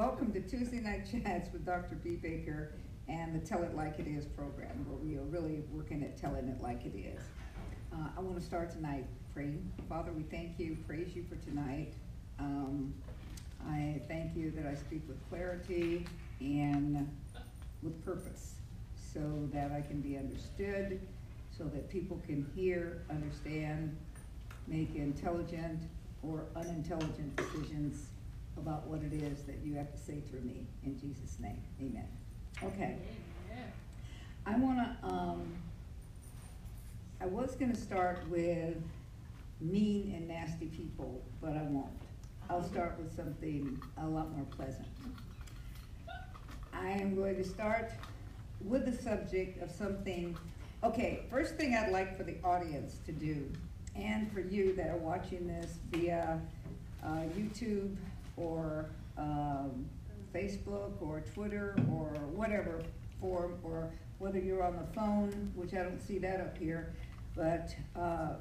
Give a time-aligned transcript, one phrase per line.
[0.00, 1.94] welcome to Tuesday Night Chats with Dr.
[1.96, 2.16] B.
[2.16, 2.72] Baker
[3.06, 6.48] and the Tell It Like It Is program, where we are really working at telling
[6.48, 7.20] it like it is.
[7.92, 9.70] Uh, I want to start tonight praying.
[9.90, 11.92] Father, we thank you, praise you for tonight.
[12.38, 12.94] Um,
[13.68, 16.06] I thank you that I speak with clarity
[16.40, 17.06] and
[17.82, 18.54] with purpose
[19.12, 20.98] so that I can be understood,
[21.54, 23.94] so that people can hear, understand,
[24.66, 25.82] make intelligent
[26.22, 28.06] or unintelligent decisions
[28.56, 30.66] about what it is that you have to say through me.
[30.84, 32.08] In Jesus' name, amen.
[32.62, 32.96] Okay.
[34.46, 35.54] I want to, um,
[37.20, 38.76] I was going to start with
[39.60, 41.92] mean and nasty people, but I won't.
[42.48, 44.88] I'll start with something a lot more pleasant.
[46.72, 47.92] I am going to start
[48.64, 50.36] with the subject of something.
[50.82, 53.46] Okay, first thing I'd like for the audience to do,
[53.94, 56.40] and for you that are watching this via
[57.04, 57.96] uh, YouTube
[58.40, 59.86] or um,
[60.34, 62.82] Facebook or Twitter or whatever
[63.20, 66.94] form, or whether you're on the phone, which I don't see that up here,
[67.36, 68.34] but uh,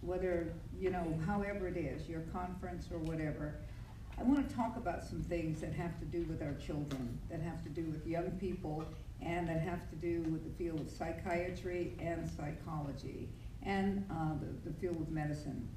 [0.00, 3.54] whether, you know, however it is, your conference or whatever,
[4.18, 7.40] I want to talk about some things that have to do with our children, that
[7.40, 8.84] have to do with young people,
[9.20, 13.28] and that have to do with the field of psychiatry and psychology,
[13.62, 15.68] and uh, the, the field of medicine.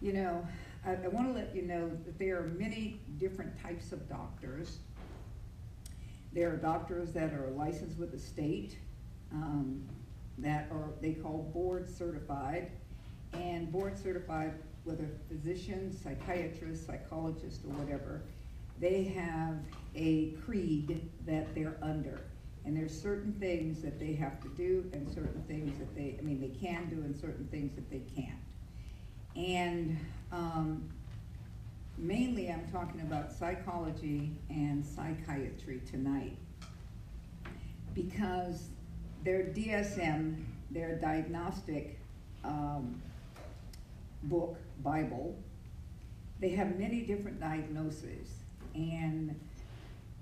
[0.00, 0.46] You know,
[0.84, 4.78] I, I want to let you know that there are many different types of doctors.
[6.32, 8.78] There are doctors that are licensed with the state,
[9.32, 9.82] um,
[10.38, 12.70] that are they call board certified,
[13.32, 18.22] and board certified, whether physicians, psychiatrists, psychologists, or whatever,
[18.80, 19.56] they have
[19.94, 22.20] a creed that they're under.
[22.64, 26.22] And there's certain things that they have to do and certain things that they, I
[26.22, 28.38] mean, they can do and certain things that they can't.
[29.36, 29.98] And
[30.32, 30.88] um,
[31.96, 36.36] mainly I'm talking about psychology and psychiatry tonight
[37.94, 38.68] because
[39.24, 41.98] their DSM, their diagnostic
[42.44, 43.00] um,
[44.24, 45.36] book, Bible,
[46.40, 48.28] they have many different diagnoses
[48.74, 49.34] and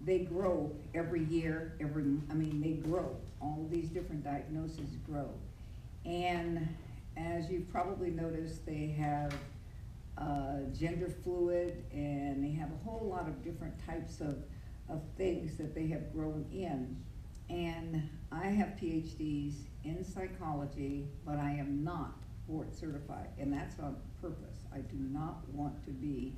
[0.05, 3.17] they grow every year, every, I mean, they grow.
[3.41, 5.29] All these different diagnoses grow.
[6.05, 6.67] And
[7.17, 9.35] as you've probably noticed, they have
[10.19, 14.37] uh, gender fluid and they have a whole lot of different types of,
[14.89, 16.97] of things that they have grown in.
[17.49, 19.55] And I have PhDs
[19.85, 22.15] in psychology, but I am not
[22.49, 24.61] board certified, and that's on purpose.
[24.73, 26.35] I do not want to be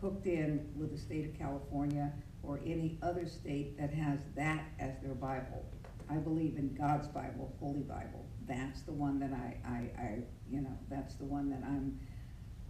[0.00, 2.12] hooked in with the state of California
[2.42, 5.64] or any other state that has that as their Bible.
[6.10, 8.26] I believe in God's Bible, Holy Bible.
[8.46, 10.18] That's the one that I, I, I
[10.50, 11.98] you know, that's the one that I'm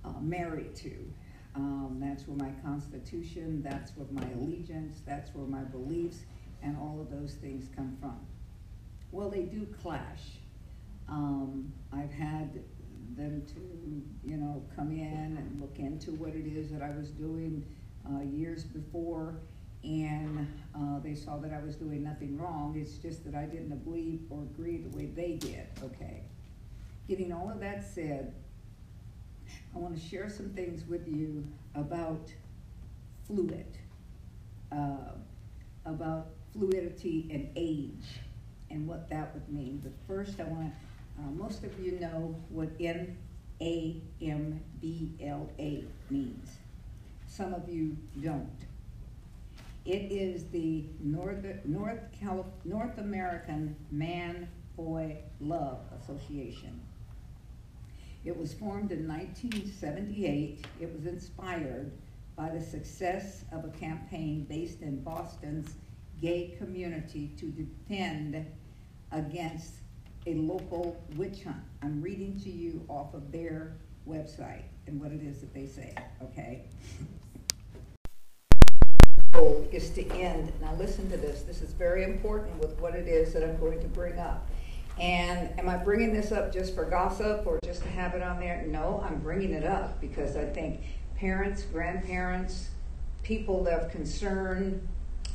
[0.04, 0.92] uh, married to.
[1.54, 6.20] Um, that's where my constitution, that's where my allegiance, that's where my beliefs,
[6.62, 8.18] and all of those things come from.
[9.10, 10.38] Well, they do clash.
[11.08, 12.62] Um, I've had
[13.16, 17.10] them to, you know, come in and look into what it is that I was
[17.10, 17.64] doing
[18.08, 19.34] uh, years before,
[19.84, 22.74] and uh, they saw that I was doing nothing wrong.
[22.80, 25.66] It's just that I didn't believe or agree the way they did.
[25.82, 26.22] Okay.
[27.08, 28.32] Getting all of that said,
[29.74, 31.44] I want to share some things with you
[31.74, 32.30] about
[33.26, 33.66] fluid,
[34.70, 35.12] uh,
[35.86, 38.20] about fluidity and age,
[38.70, 39.80] and what that would mean.
[39.82, 40.72] But first, I want
[41.18, 43.16] uh, most of you know what N
[43.60, 46.50] A M B L A means.
[47.26, 48.50] Some of you don't.
[49.84, 56.80] It is the North, North, Calif- North American Man Boy Love Association.
[58.24, 60.64] It was formed in 1978.
[60.80, 61.92] It was inspired
[62.36, 65.74] by the success of a campaign based in Boston's
[66.20, 68.46] gay community to defend
[69.10, 69.74] against
[70.26, 71.64] a local witch hunt.
[71.82, 73.76] I'm reading to you off of their
[74.08, 76.62] website and what it is that they say, okay?
[79.32, 83.08] goal is to end, now listen to this, this is very important with what it
[83.08, 84.48] is that I'm going to bring up.
[84.98, 88.38] And am I bringing this up just for gossip or just to have it on
[88.38, 88.64] there?
[88.66, 90.80] No, I'm bringing it up because I think
[91.16, 92.68] parents, grandparents,
[93.22, 94.86] people of concern,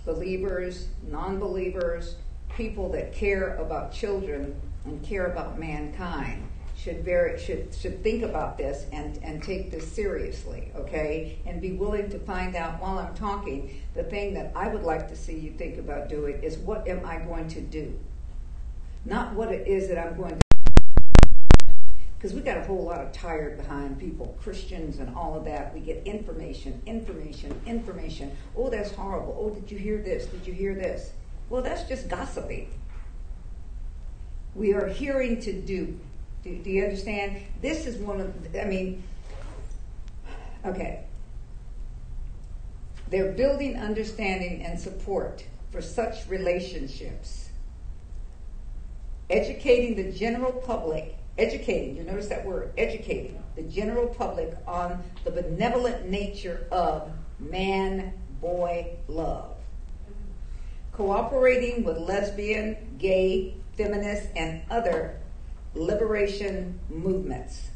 [0.06, 2.16] believers, non believers,
[2.56, 8.58] people that care about children and care about mankind should very should should think about
[8.58, 13.14] this and and take this seriously okay and be willing to find out while i'm
[13.16, 16.88] talking the thing that i would like to see you think about doing is what
[16.88, 18.00] am i going to do
[19.08, 20.42] not what it is that i'm going to
[22.18, 25.72] because we got a whole lot of tired behind people, Christians and all of that.
[25.72, 28.36] We get information, information, information.
[28.56, 29.38] Oh, that's horrible.
[29.40, 30.26] Oh, did you hear this?
[30.26, 31.12] Did you hear this?
[31.50, 32.72] Well, that's just gossiping.
[34.56, 36.00] We are hearing to do.
[36.44, 37.44] Do, do you understand?
[37.62, 39.04] This is one of, I mean,
[40.66, 41.04] okay.
[43.12, 47.47] They're building understanding and support for such relationships.
[49.30, 55.32] Educating the general public educating, you notice that word, educating the general public on the
[55.32, 59.56] benevolent nature of man boy love.
[60.92, 65.20] Cooperating with lesbian, gay, feminist, and other
[65.76, 67.70] liberation movements.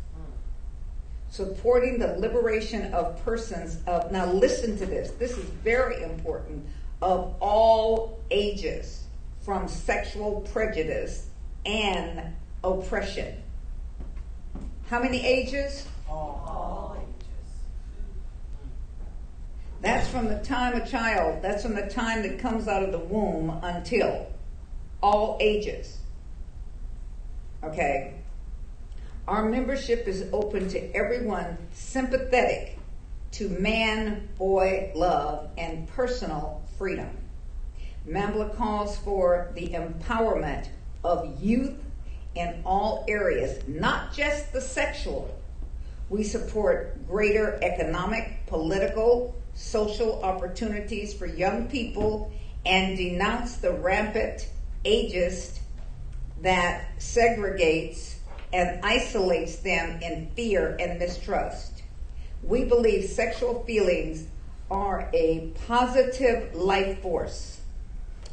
[1.29, 6.65] Supporting the liberation of persons of, now listen to this, this is very important,
[7.01, 9.03] of all ages
[9.39, 11.27] from sexual prejudice
[11.65, 13.41] and oppression.
[14.87, 15.87] How many ages?
[16.09, 17.53] All ages.
[19.81, 22.99] That's from the time a child, that's from the time that comes out of the
[22.99, 24.27] womb until
[25.01, 25.97] all ages.
[27.63, 28.15] Okay?
[29.27, 32.77] Our membership is open to everyone sympathetic
[33.33, 37.09] to man boy love and personal freedom.
[38.07, 40.67] NAMBLA calls for the empowerment
[41.03, 41.77] of youth
[42.35, 45.37] in all areas, not just the sexual.
[46.09, 52.31] We support greater economic, political, social opportunities for young people
[52.65, 54.49] and denounce the rampant
[54.85, 55.59] ageist
[56.41, 58.15] that segregates
[58.53, 61.83] and isolates them in fear and mistrust.
[62.43, 64.25] We believe sexual feelings
[64.69, 67.60] are a positive life force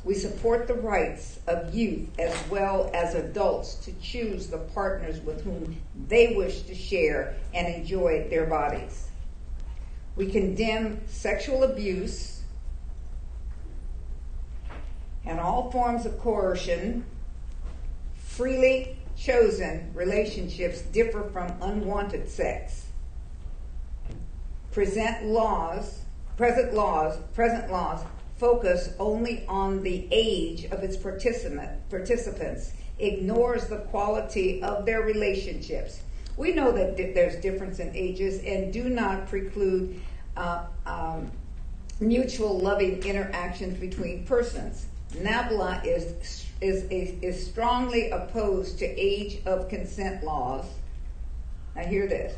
[0.04, 5.42] we support the rights of youth as well as adults to choose the partners with
[5.44, 5.76] whom
[6.08, 9.08] they wish to share and enjoy their bodies.
[10.16, 12.42] We condemn sexual abuse
[15.24, 17.04] and all forms of coercion.
[18.16, 22.86] Freely chosen relationships differ from unwanted sex.
[24.70, 26.00] Present laws,
[26.36, 28.00] present laws, present laws
[28.38, 36.00] focus only on the age of its participant, participants, ignores the quality of their relationships.
[36.36, 40.00] We know that there's difference in ages and do not preclude
[40.36, 41.30] uh, um,
[42.00, 44.86] mutual loving interactions between persons.
[45.14, 50.64] NAMBLA is, is, is, is strongly opposed to age of consent laws.
[51.74, 52.34] Now, hear this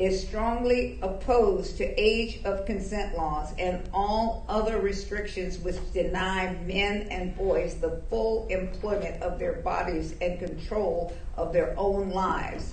[0.00, 7.02] is strongly opposed to age of consent laws and all other restrictions which deny men
[7.10, 12.72] and boys the full employment of their bodies and control of their own lives.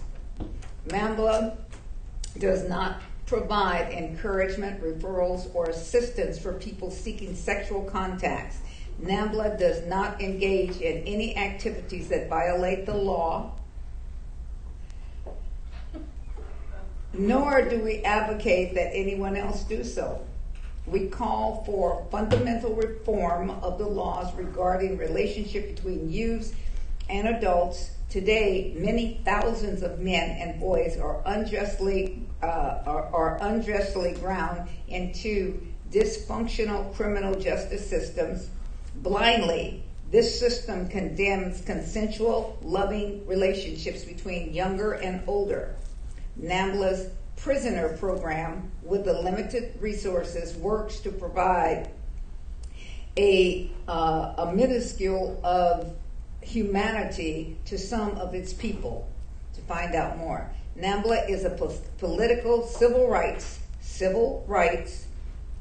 [0.88, 1.58] NAMBLA
[2.40, 8.60] does not provide encouragement, referrals, or assistance for people seeking sexual contacts.
[9.04, 13.52] NAMBLA does not engage in any activities that violate the law
[17.18, 20.26] nor do we advocate that anyone else do so.
[20.86, 26.54] We call for fundamental reform of the laws regarding relationship between youths
[27.10, 27.92] and adults.
[28.10, 35.60] Today, many thousands of men and boys are unjustly uh, are, are unjustly ground into
[35.92, 38.50] dysfunctional criminal justice systems.
[38.96, 45.76] Blindly, this system condemns consensual, loving relationships between younger and older.
[46.42, 51.90] NAMBLA's prisoner program, with the limited resources, works to provide
[53.18, 55.96] a, uh, a minuscule of
[56.42, 59.10] humanity to some of its people.
[59.56, 65.08] To find out more, NAMBLA is a po- political civil rights, civil rights,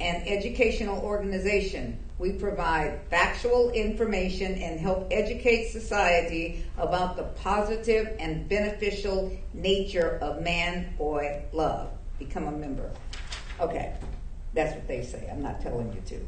[0.01, 8.49] and educational organization we provide factual information and help educate society about the positive and
[8.49, 11.91] beneficial nature of man boy love.
[12.19, 12.91] Become a member.
[13.61, 13.95] Okay,
[14.55, 15.29] that's what they say.
[15.31, 16.27] I'm not telling you to.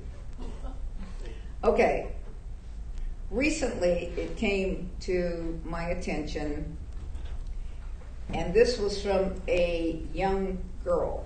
[1.64, 2.12] Okay,
[3.30, 6.76] recently it came to my attention,
[8.34, 11.24] and this was from a young girl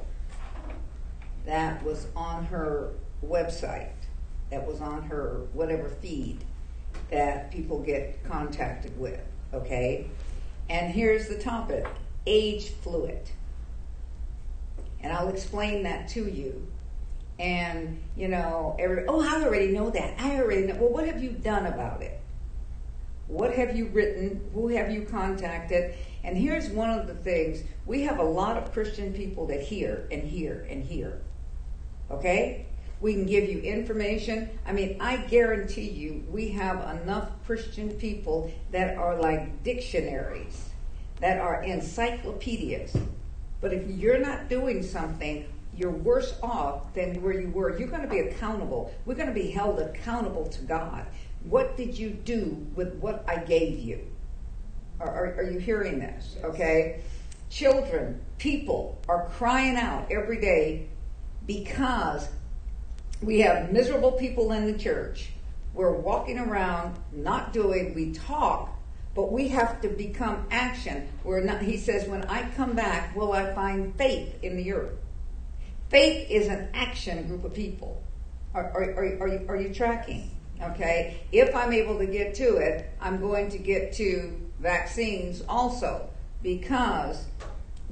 [1.44, 2.92] that was on her
[3.26, 3.90] website
[4.52, 6.44] that was on her whatever feed
[7.10, 9.18] that people get contacted with,
[9.54, 10.10] okay?
[10.68, 11.86] And here's the topic
[12.26, 13.30] age fluid.
[15.00, 16.66] And I'll explain that to you.
[17.38, 20.20] And, you know, every, oh, I already know that.
[20.20, 20.74] I already know.
[20.74, 22.20] Well, what have you done about it?
[23.28, 24.50] What have you written?
[24.52, 25.94] Who have you contacted?
[26.24, 30.06] And here's one of the things we have a lot of Christian people that hear
[30.12, 31.22] and hear and hear.
[32.10, 32.66] Okay?
[33.02, 34.48] We can give you information.
[34.64, 40.70] I mean, I guarantee you, we have enough Christian people that are like dictionaries,
[41.18, 42.96] that are encyclopedias.
[43.60, 47.76] But if you're not doing something, you're worse off than where you were.
[47.76, 48.94] You're going to be accountable.
[49.04, 51.04] We're going to be held accountable to God.
[51.42, 54.06] What did you do with what I gave you?
[55.00, 56.36] Are, are, are you hearing this?
[56.44, 57.02] Okay.
[57.50, 60.86] Children, people are crying out every day
[61.46, 62.28] because
[63.22, 65.30] we have miserable people in the church.
[65.74, 68.70] We're walking around not doing, we talk,
[69.14, 71.08] but we have to become action.
[71.24, 74.98] We're not, he says, when I come back, will I find faith in the earth?
[75.88, 78.02] Faith is an action group of people.
[78.54, 80.30] Are, are, are, are, you, are you tracking?
[80.60, 81.20] Okay.
[81.32, 86.08] If I'm able to get to it, I'm going to get to vaccines also
[86.42, 87.24] because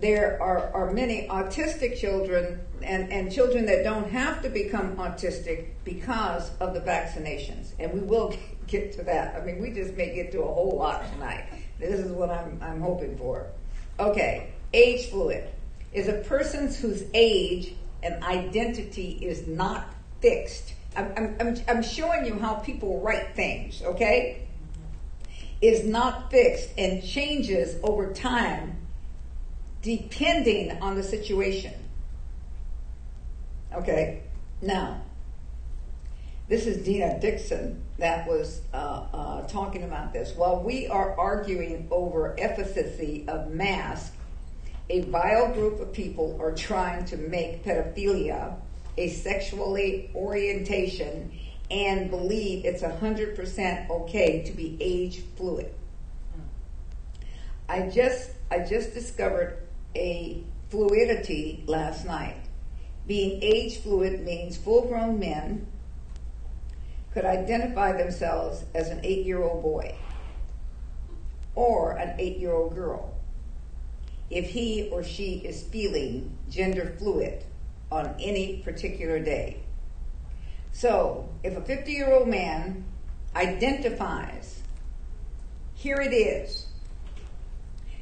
[0.00, 5.68] there are, are many autistic children and, and children that don't have to become autistic
[5.84, 7.72] because of the vaccinations.
[7.78, 8.34] And we will
[8.66, 9.40] get to that.
[9.40, 11.44] I mean, we just may get to a whole lot tonight.
[11.78, 13.46] This is what I'm, I'm hoping for.
[13.98, 15.48] Okay, age fluid
[15.92, 20.74] is a person whose age and identity is not fixed.
[20.96, 24.46] I'm, I'm, I'm showing you how people write things, okay?
[25.60, 28.80] Is not fixed and changes over time
[29.82, 31.74] depending on the situation.
[33.72, 34.22] Okay,
[34.60, 35.02] now,
[36.48, 40.34] this is Dina Dixon that was uh, uh, talking about this.
[40.34, 44.16] While we are arguing over efficacy of masks,
[44.88, 48.56] a vile group of people are trying to make pedophilia
[48.98, 51.30] a sexually orientation
[51.70, 55.72] and believe it's 100% okay to be age fluid.
[57.68, 59.59] I just I just discovered
[59.94, 62.36] a fluidity last night.
[63.06, 65.66] Being age fluid means full grown men
[67.12, 69.96] could identify themselves as an eight year old boy
[71.54, 73.14] or an eight year old girl
[74.30, 77.44] if he or she is feeling gender fluid
[77.90, 79.56] on any particular day.
[80.72, 82.84] So, if a 50 year old man
[83.34, 84.62] identifies,
[85.74, 86.68] here it is.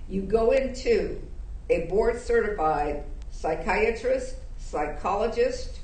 [0.08, 1.22] You go into
[1.70, 5.78] a board certified psychiatrist, psychologist,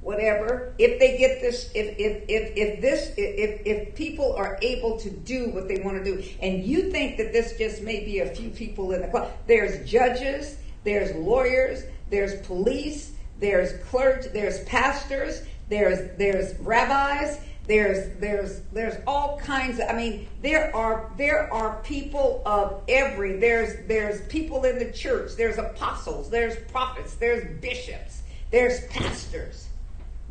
[0.00, 4.98] whatever, if they get this, if, if, if, if this, if, if people are able
[4.98, 8.20] to do what they want to do, and you think that this just may be
[8.20, 14.62] a few people in the club, there's judges, there's lawyers, there's police, there's clergy, there's
[14.64, 17.38] pastors, there's, there's rabbis,
[17.68, 23.36] there's there's there's all kinds of I mean there are there are people of every
[23.36, 29.68] there's there's people in the church, there's apostles, there's prophets, there's bishops, there's pastors,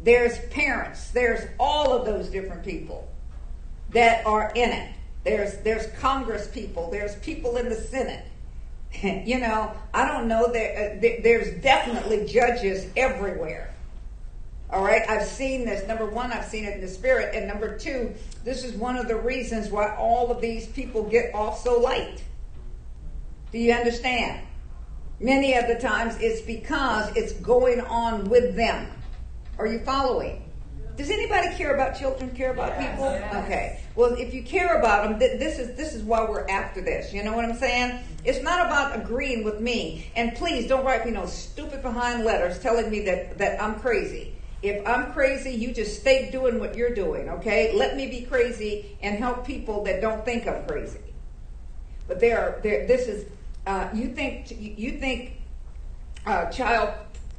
[0.04, 3.08] there's parents, there's all of those different people
[3.92, 4.94] that are in it.
[5.24, 8.26] There's there's Congress people, there's people in the Senate.
[9.28, 13.76] you know, I don't know there, uh, there's definitely judges everywhere
[14.70, 15.88] all right, I've seen this.
[15.88, 17.34] Number one, I've seen it in the spirit.
[17.34, 21.34] And number two, this is one of the reasons why all of these people get
[21.34, 22.22] off so light.
[23.52, 24.46] Do you understand?
[25.20, 28.92] Many of the times it's because it's going on with them.
[29.58, 30.44] Are you following?
[30.98, 32.32] Does anybody care about children?
[32.32, 33.06] Care about yes, people?
[33.06, 33.46] Yes.
[33.46, 33.80] Okay.
[33.96, 37.14] Well, if you care about them, th- this is this is why we're after this.
[37.14, 38.00] You know what I'm saying?
[38.26, 40.12] It's not about agreeing with me.
[40.16, 44.37] And please don't write me no stupid behind letters telling me that that I'm crazy.
[44.62, 47.74] If I'm crazy, you just stay doing what you're doing, okay?
[47.74, 51.00] Let me be crazy and help people that don't think I'm crazy.
[52.08, 52.88] But there are there.
[52.88, 53.30] This is
[53.68, 55.34] uh, you think you think
[56.26, 56.94] uh, child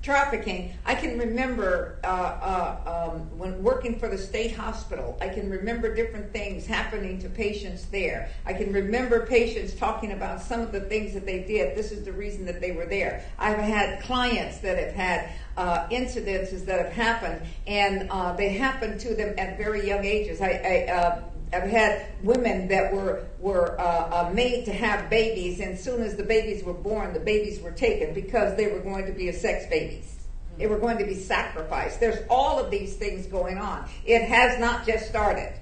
[0.08, 0.72] trafficking.
[0.86, 5.18] I can remember uh, uh, um, when working for the state hospital.
[5.20, 8.30] I can remember different things happening to patients there.
[8.46, 11.76] I can remember patients talking about some of the things that they did.
[11.76, 13.22] This is the reason that they were there.
[13.38, 18.96] I've had clients that have had uh, incidences that have happened, and uh, they happen
[19.00, 20.40] to them at very young ages.
[20.40, 21.22] I, I uh,
[21.52, 26.02] I've had women that were were uh, uh, made to have babies, and as soon
[26.02, 29.28] as the babies were born, the babies were taken because they were going to be
[29.28, 30.16] a sex babies.
[30.58, 32.00] They were going to be sacrificed.
[32.00, 33.88] There's all of these things going on.
[34.04, 35.58] It has not just started,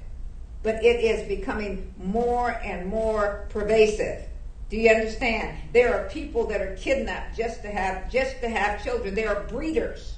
[0.62, 4.24] but it is becoming more and more pervasive.
[4.70, 5.56] Do you understand?
[5.72, 9.14] There are people that are kidnapped just to have just to have children.
[9.14, 10.16] There are breeders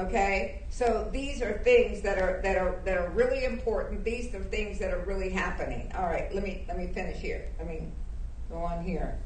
[0.00, 4.02] Okay, so these are things that are that are that are really important.
[4.02, 5.92] These are things that are really happening.
[5.94, 7.50] All right, let me let me finish here.
[7.58, 7.92] Let me
[8.48, 9.18] go on here.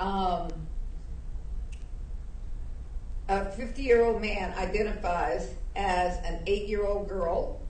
[0.00, 0.50] Um,
[3.28, 7.60] a 50 year old man identifies as an eight year old girl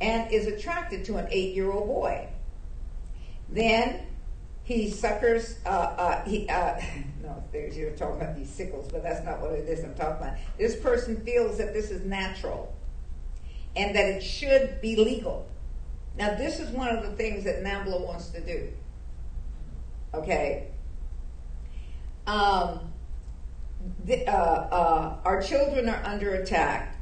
[0.00, 2.28] and is attracted to an eight year old boy.
[3.48, 4.06] Then
[4.76, 6.80] he suckers, uh, uh, he, uh,
[7.22, 10.22] no, there's, you're talking about these sickles, but that's not what it is I'm talking
[10.24, 10.36] about.
[10.58, 12.72] This person feels that this is natural
[13.74, 15.48] and that it should be legal.
[16.16, 18.68] Now, this is one of the things that NAMBLA wants to do.
[20.14, 20.68] Okay?
[22.26, 22.92] Um,
[24.04, 26.96] the, uh, uh, our children are under attack,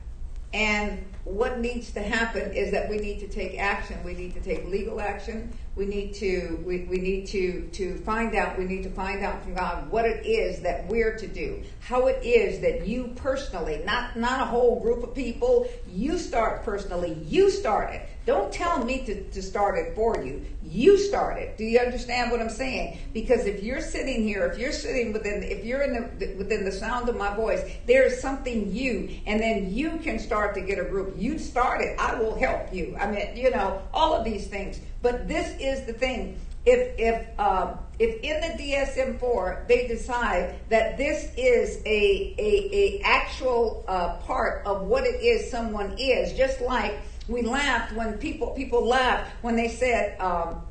[0.54, 4.02] and what needs to happen is that we need to take action.
[4.04, 5.52] We need to take legal action.
[5.78, 8.58] We need to we, we need to to find out.
[8.58, 11.62] We need to find out from God what it is that we're to do.
[11.78, 16.64] How it is that you personally, not not a whole group of people, you start
[16.64, 17.16] personally.
[17.28, 18.08] You start it.
[18.26, 20.44] Don't tell me to, to start it for you.
[20.62, 21.56] You start it.
[21.56, 22.98] Do you understand what I'm saying?
[23.14, 26.72] Because if you're sitting here, if you're sitting within, if you're in the within the
[26.72, 30.78] sound of my voice, there is something you, and then you can start to get
[30.78, 31.14] a group.
[31.16, 31.98] You start it.
[31.98, 32.96] I will help you.
[33.00, 34.80] I mean, you know, all of these things.
[35.02, 36.40] But this is the thing.
[36.66, 43.02] If if um, if in the DSM-4 they decide that this is a a, a
[43.04, 48.48] actual uh, part of what it is someone is, just like we laughed when people
[48.48, 50.62] people laughed when they said um,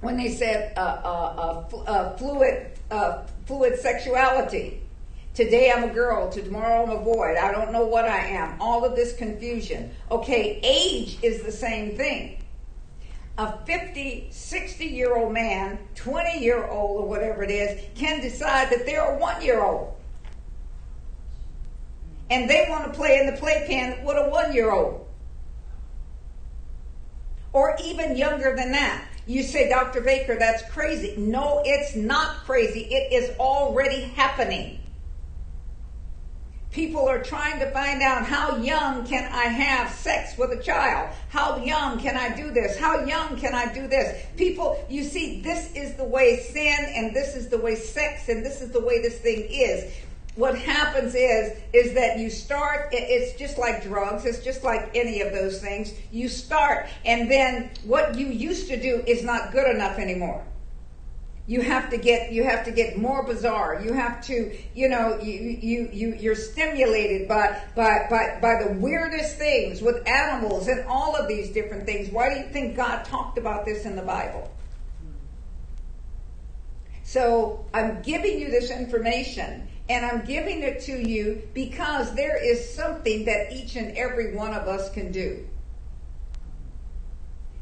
[0.00, 4.82] when they said uh, uh, uh, uh fluid uh, fluid sexuality.
[5.34, 7.36] Today I'm a girl, tomorrow I'm a boy.
[7.40, 8.60] I don't know what I am.
[8.60, 9.94] All of this confusion.
[10.10, 12.37] Okay, age is the same thing.
[13.38, 18.70] A 50, 60 year old man, 20 year old, or whatever it is, can decide
[18.70, 19.94] that they're a one year old.
[22.30, 25.08] And they want to play in the playpen with a one year old
[27.52, 29.04] or even younger than that.
[29.26, 30.00] You say, Dr.
[30.00, 31.14] Baker, that's crazy.
[31.16, 32.80] No, it's not crazy.
[32.80, 34.80] It is already happening.
[36.78, 41.12] People are trying to find out how young can I have sex with a child?
[41.28, 42.78] How young can I do this?
[42.78, 44.24] How young can I do this?
[44.36, 48.46] People, you see, this is the way sin and this is the way sex and
[48.46, 49.92] this is the way this thing is
[50.36, 55.20] what happens is is that you start it's just like drugs it's just like any
[55.20, 59.68] of those things you start and then what you used to do is not good
[59.68, 60.44] enough anymore
[61.48, 63.80] you have to get you have to get more bizarre.
[63.82, 68.78] You have to you know you you, you you're stimulated by by by by the
[68.78, 72.10] weirdest things with animals and all of these different things.
[72.10, 74.54] Why do you think god talked about this in the bible?
[77.02, 82.74] So i'm giving you this information and I'm giving it to you because there is
[82.74, 85.46] something that each and every one of us can do.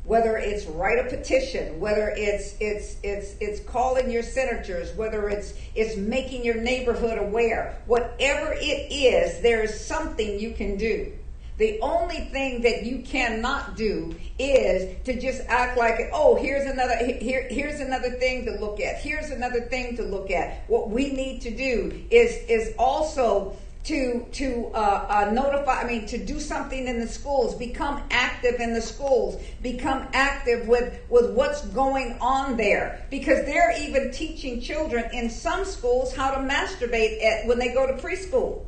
[0.07, 5.55] Whether it's write a petition, whether it's it's it's it's calling your senators, whether it's
[5.75, 11.13] it's making your neighborhood aware, whatever it is, there is something you can do.
[11.59, 16.97] The only thing that you cannot do is to just act like, oh, here's another
[17.05, 18.99] here, here's another thing to look at.
[19.01, 20.69] Here's another thing to look at.
[20.69, 25.83] What we need to do is is also to to uh, uh, notify.
[25.83, 27.55] I mean, to do something in the schools.
[27.55, 29.41] Become active in the schools.
[29.63, 35.65] Become active with with what's going on there because they're even teaching children in some
[35.65, 38.65] schools how to masturbate at, when they go to preschool.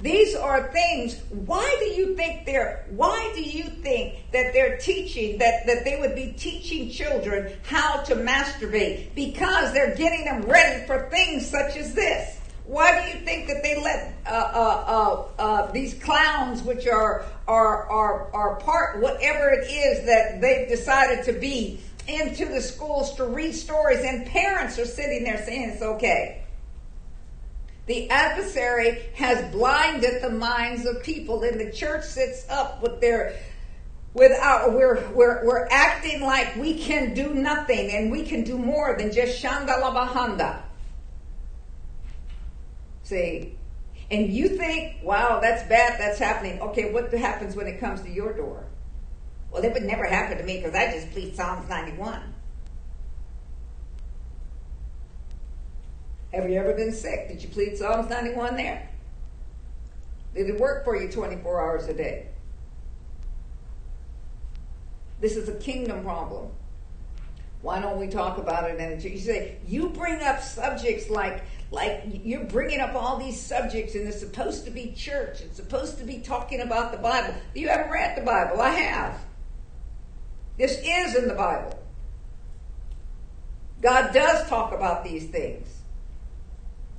[0.00, 1.20] These are things.
[1.30, 5.98] Why do you think they're, why do you think that they're teaching, that, that they
[5.98, 9.12] would be teaching children how to masturbate?
[9.16, 12.37] Because they're getting them ready for things such as this.
[12.68, 14.84] Why do you think that they let uh, uh,
[15.38, 20.68] uh, uh these clowns, which are, are, are, are part, whatever it is that they've
[20.68, 25.70] decided to be, into the schools to read stories, and parents are sitting there saying
[25.70, 26.44] it's okay.
[27.86, 33.34] The adversary has blinded the minds of people, and the church sits up with their
[34.12, 38.94] without we're we're we're acting like we can do nothing and we can do more
[38.98, 40.64] than just shandalabahanda.
[43.08, 43.56] See?
[44.10, 46.60] And you think, wow, that's bad, that's happening.
[46.60, 48.66] Okay, what happens when it comes to your door?
[49.50, 52.34] Well, it would never happen to me because I just plead Psalms 91.
[56.34, 57.28] Have you ever been sick?
[57.28, 58.90] Did you plead Psalms 91 there?
[60.34, 62.26] Did it work for you 24 hours a day?
[65.18, 66.50] This is a kingdom problem.
[67.62, 68.78] Why don't we talk about it?
[68.78, 73.94] And you say you bring up subjects like like you're bringing up all these subjects
[73.94, 75.40] and it's supposed to be church.
[75.40, 77.34] It's supposed to be talking about the Bible.
[77.54, 78.60] You haven't read the Bible.
[78.60, 79.20] I have.
[80.56, 81.78] This is in the Bible.
[83.80, 85.77] God does talk about these things.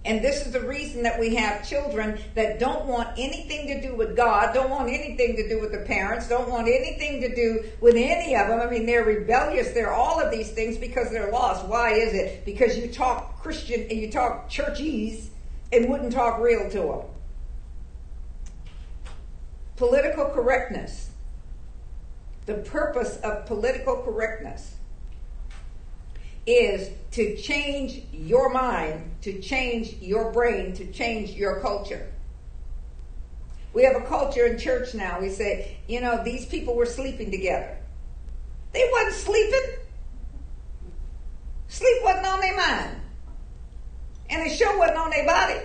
[0.05, 3.95] And this is the reason that we have children that don't want anything to do
[3.95, 7.65] with God, don't want anything to do with the parents, don't want anything to do
[7.81, 8.61] with any of them.
[8.61, 9.71] I mean, they're rebellious.
[9.71, 11.65] They're all of these things because they're lost.
[11.65, 12.45] Why is it?
[12.45, 15.29] Because you talk Christian and you talk churchese
[15.73, 17.01] and wouldn't talk real to them.
[19.75, 21.09] Political correctness.
[22.45, 24.75] The purpose of political correctness
[26.49, 32.11] is to change your mind, to change your brain, to change your culture.
[33.73, 35.19] We have a culture in church now.
[35.19, 37.77] We say, you know, these people were sleeping together.
[38.71, 39.77] They wasn't sleeping.
[41.67, 42.95] Sleep wasn't on their mind.
[44.29, 45.59] And it sure wasn't on their body.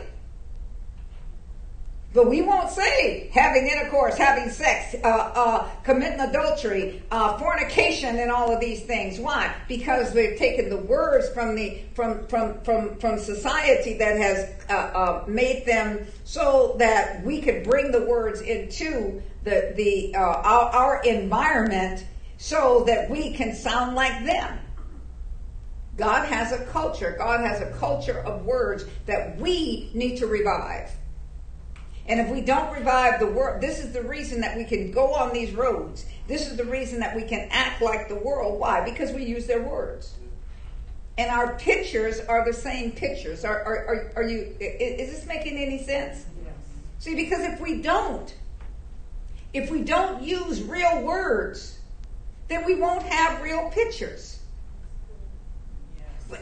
[2.14, 8.30] But we won't say having intercourse, having sex, uh, uh, committing adultery, uh, fornication, and
[8.30, 9.18] all of these things.
[9.18, 9.52] Why?
[9.66, 14.72] Because we've taken the words from the from from from from society that has uh,
[14.74, 20.70] uh, made them so that we could bring the words into the the uh, our,
[20.70, 24.60] our environment so that we can sound like them.
[25.96, 27.16] God has a culture.
[27.18, 30.92] God has a culture of words that we need to revive.
[32.06, 35.14] And if we don't revive the world, this is the reason that we can go
[35.14, 36.04] on these roads.
[36.28, 38.60] This is the reason that we can act like the world.
[38.60, 38.84] Why?
[38.84, 40.14] Because we use their words.
[41.16, 43.44] And our pictures are the same pictures.
[43.44, 46.26] Are, are, are, are you, is this making any sense?
[46.42, 46.54] Yes.
[46.98, 48.34] See, because if we don't,
[49.52, 51.78] if we don't use real words,
[52.48, 54.33] then we won't have real pictures.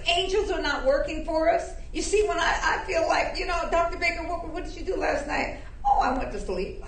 [0.08, 1.74] Angels are not working for us.
[1.92, 3.98] You see, when I, I feel like, you know, Dr.
[3.98, 5.60] Baker, what, what did you do last night?
[5.86, 6.84] Oh, I went to sleep.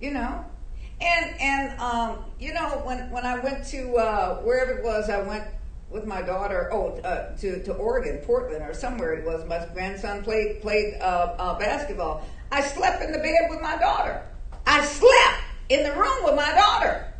[0.00, 0.44] You know?
[1.00, 5.20] And, and um, you know, when, when I went to uh, wherever it was, I
[5.22, 5.44] went
[5.90, 9.46] with my daughter, oh, uh, to, to Oregon, Portland, or somewhere it was.
[9.46, 12.24] My grandson played, played uh, uh basketball.
[12.50, 14.22] I slept in the bed with my daughter.
[14.66, 17.12] I slept in the room with my daughter.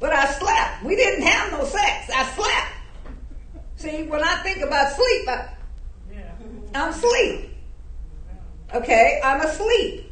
[0.00, 0.84] But I slept.
[0.84, 2.10] We didn't have no sex.
[2.14, 2.63] I slept.
[3.84, 5.46] See, when I think about sleep, I,
[6.74, 7.50] I'm asleep.
[8.72, 10.10] Okay, I'm asleep.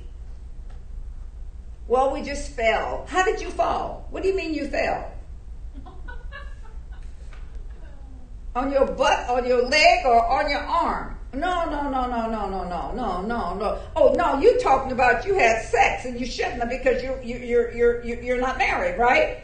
[1.88, 3.06] Well, we just fell.
[3.08, 4.06] How did you fall?
[4.10, 5.10] What do you mean you fell?
[8.54, 11.18] on your butt, on your leg, or on your arm?
[11.32, 13.78] No, no, no, no, no, no, no, no, no, no.
[13.96, 17.38] Oh no, you talking about you had sex and you shouldn't have because you you
[17.38, 19.38] you're you're you're not married, right?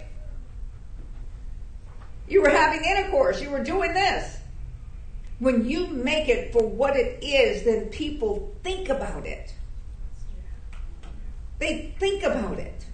[2.29, 3.41] You were having intercourse.
[3.41, 4.37] You were doing this.
[5.39, 9.55] When you make it for what it is, then people think about it.
[11.59, 12.87] They think about it.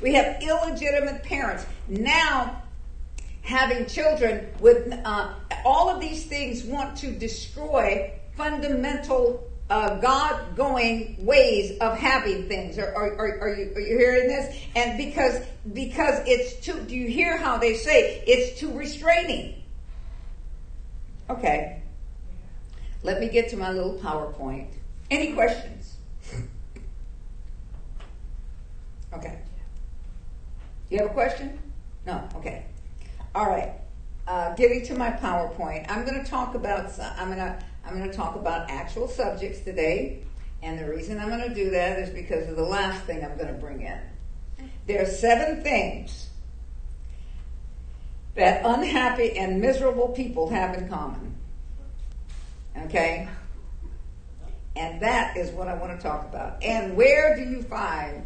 [0.00, 1.66] We have illegitimate parents.
[1.88, 2.62] Now,
[3.42, 5.32] having children with uh,
[5.64, 12.78] all of these things want to destroy fundamental uh, God going ways of having things.
[12.78, 14.56] Are, are, are, are, you, are you hearing this?
[14.74, 19.62] And because, because it's too, do you hear how they say it's too restraining?
[21.28, 21.82] Okay.
[23.02, 24.68] Let me get to my little PowerPoint.
[25.10, 25.96] Any questions?
[29.10, 29.38] Okay.
[30.90, 31.58] You have a question?
[32.06, 32.28] No?
[32.36, 32.66] Okay.
[33.34, 33.72] All right.
[34.26, 36.90] Uh, getting to my PowerPoint, I'm going to talk about.
[37.16, 40.22] I'm going to I'm going to talk about actual subjects today,
[40.62, 43.36] and the reason I'm going to do that is because of the last thing I'm
[43.36, 43.98] going to bring in.
[44.86, 46.28] There are seven things
[48.34, 51.34] that unhappy and miserable people have in common.
[52.84, 53.26] Okay?
[54.76, 56.62] And that is what I want to talk about.
[56.62, 58.22] And where do you find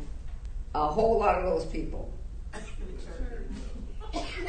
[0.75, 2.13] a whole lot of those people?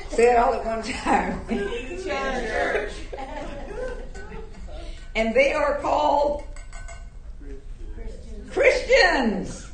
[0.10, 1.48] Say it all at one time.
[1.48, 2.94] Church.
[5.16, 6.44] and they are called
[8.50, 9.70] Christians.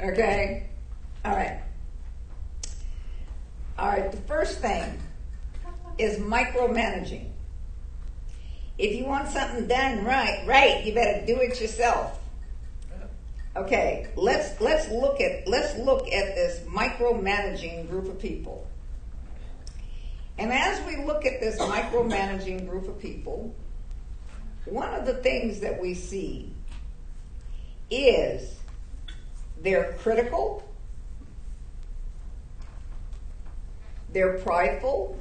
[0.00, 0.68] okay?
[1.24, 1.60] All right.
[3.78, 5.00] All right, the first thing
[5.98, 7.30] is micromanaging.
[8.78, 12.20] If you want something done right, right, you better do it yourself.
[13.56, 18.66] Okay, let's let's look at let's look at this micromanaging group of people.
[20.38, 23.54] And as we look at this micromanaging group of people,
[24.64, 26.52] one of the things that we see
[27.90, 28.58] is
[29.60, 30.66] they're critical,
[34.12, 35.18] they're prideful,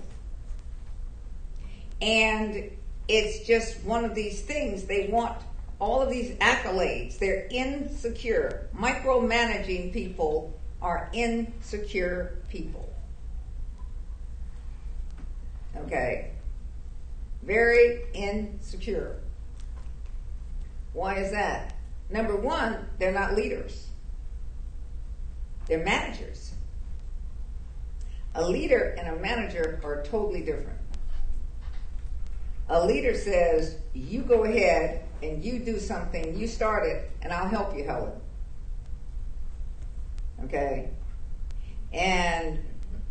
[2.02, 2.71] and
[3.08, 4.86] it's just one of these things.
[4.86, 5.38] They want
[5.80, 7.19] all of these accolades.
[7.19, 8.69] They're insecure.
[8.76, 12.92] Micromanaging people are insecure people.
[15.77, 16.31] Okay?
[17.41, 19.19] Very insecure.
[20.93, 21.75] Why is that?
[22.09, 23.88] Number one, they're not leaders,
[25.67, 26.53] they're managers.
[28.36, 30.79] A leader and a manager are totally different.
[32.67, 37.47] A leader says, You go ahead and you do something, you start it, and I'll
[37.47, 38.13] help you, Helen.
[40.45, 40.89] Okay?
[41.93, 42.59] And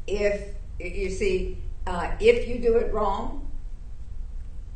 [0.06, 3.42] if, you see, Uh, if you do it wrong,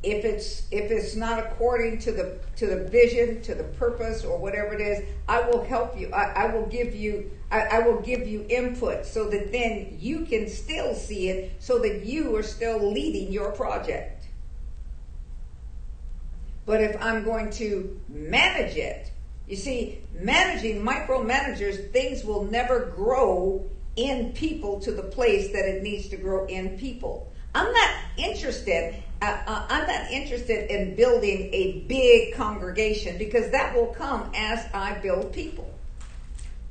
[0.07, 4.39] if it's if it's not according to the to the vision to the purpose or
[4.39, 6.09] whatever it is i will help you.
[6.13, 10.25] I, I will give you I, I, will give you input so that then you
[10.25, 14.27] can still see it so that you are still leading your project.
[16.67, 19.11] But if i'm going to manage it
[19.49, 25.83] you see managing micromanagers things will never grow in people to the place that it
[25.83, 31.49] needs to grow in people i'm not interested uh, uh, I'm not interested in building
[31.55, 35.73] a big congregation because that will come as I build people.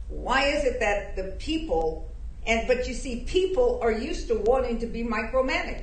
[0.10, 2.08] Why is it that the people,
[2.46, 5.82] and but you see, people are used to wanting to be micromanaged.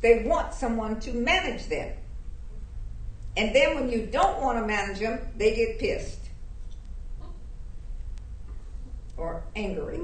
[0.00, 1.92] They want someone to manage them.
[3.36, 6.19] And then when you don't want to manage them, they get pissed
[9.20, 10.00] or angry,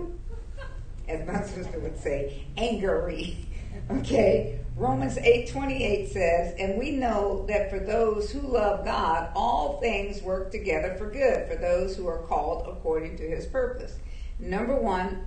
[1.09, 3.46] as my sister would say, angry.
[3.90, 10.22] Okay, Romans 8:28 says, "And we know that for those who love God, all things
[10.22, 13.96] work together for good for those who are called according to his purpose."
[14.38, 15.26] Number 1,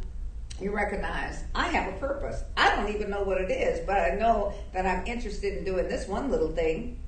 [0.60, 2.43] you recognize I have a purpose.
[2.58, 5.88] I don't even know what it is, but I know that I'm interested in doing
[5.88, 6.99] this one little thing.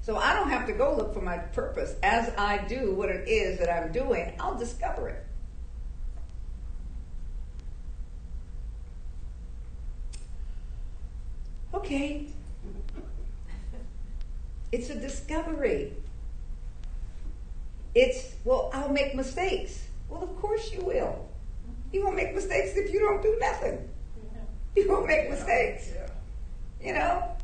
[0.00, 1.94] So I don't have to go look for my purpose.
[2.02, 5.24] As I do what it is that I'm doing, I'll discover it.
[11.74, 12.26] Okay.
[14.70, 15.92] It's a discovery.
[17.94, 19.86] It's, well, I'll make mistakes.
[20.08, 21.28] Well, of course you will.
[21.92, 23.88] You won't make mistakes if you don't do nothing.
[24.74, 25.90] You won't make mistakes.
[26.80, 27.36] You know?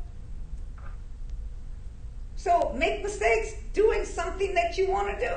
[2.35, 5.35] So make mistakes doing something that you want to do.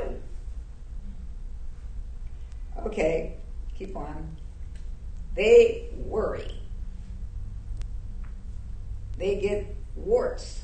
[2.87, 3.35] Okay,
[3.77, 4.35] keep on.
[5.35, 6.62] They worry
[9.23, 10.63] they get warts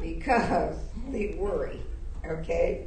[0.00, 0.76] because
[1.10, 1.80] they worry.
[2.24, 2.86] Okay?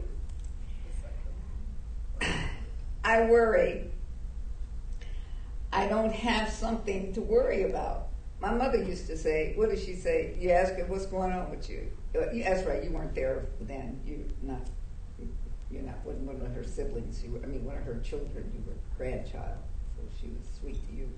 [3.03, 3.91] I worry.
[5.73, 8.07] I don't have something to worry about.
[8.39, 10.33] My mother used to say, what did she say?
[10.39, 11.91] You ask her what's going on with you.
[12.17, 13.99] Uh, that's right, you weren't there then.
[14.05, 14.61] You not
[15.69, 17.21] you're not one, one of her siblings.
[17.21, 18.49] You were, I mean, one of her children.
[18.55, 19.57] You were a grandchild,
[19.97, 21.09] so she was sweet to you.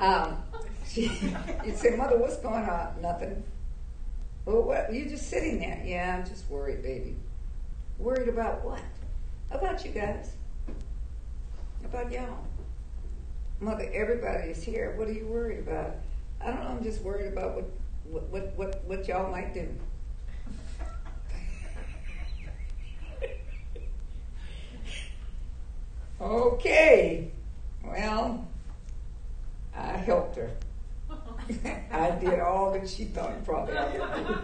[0.00, 0.42] Um,
[0.86, 1.12] she,
[1.64, 3.00] you'd say, Mother, what's going on?
[3.00, 3.44] Nothing.
[4.46, 4.92] Well, what?
[4.92, 5.80] You're just sitting there.
[5.84, 7.16] Yeah, I'm just worried, baby.
[7.98, 8.80] Worried about what?
[9.50, 10.32] About you guys.
[11.84, 12.38] About y'all.
[13.60, 14.94] Mother, everybody is here.
[14.96, 15.96] What are you worried about?
[16.40, 16.68] I don't know.
[16.68, 17.70] I'm just worried about what
[18.10, 19.68] what what what, what y'all might do.
[26.22, 27.30] okay.
[27.84, 28.48] Well,
[29.74, 30.50] I helped her.
[31.92, 34.38] I did all that she thought probably I.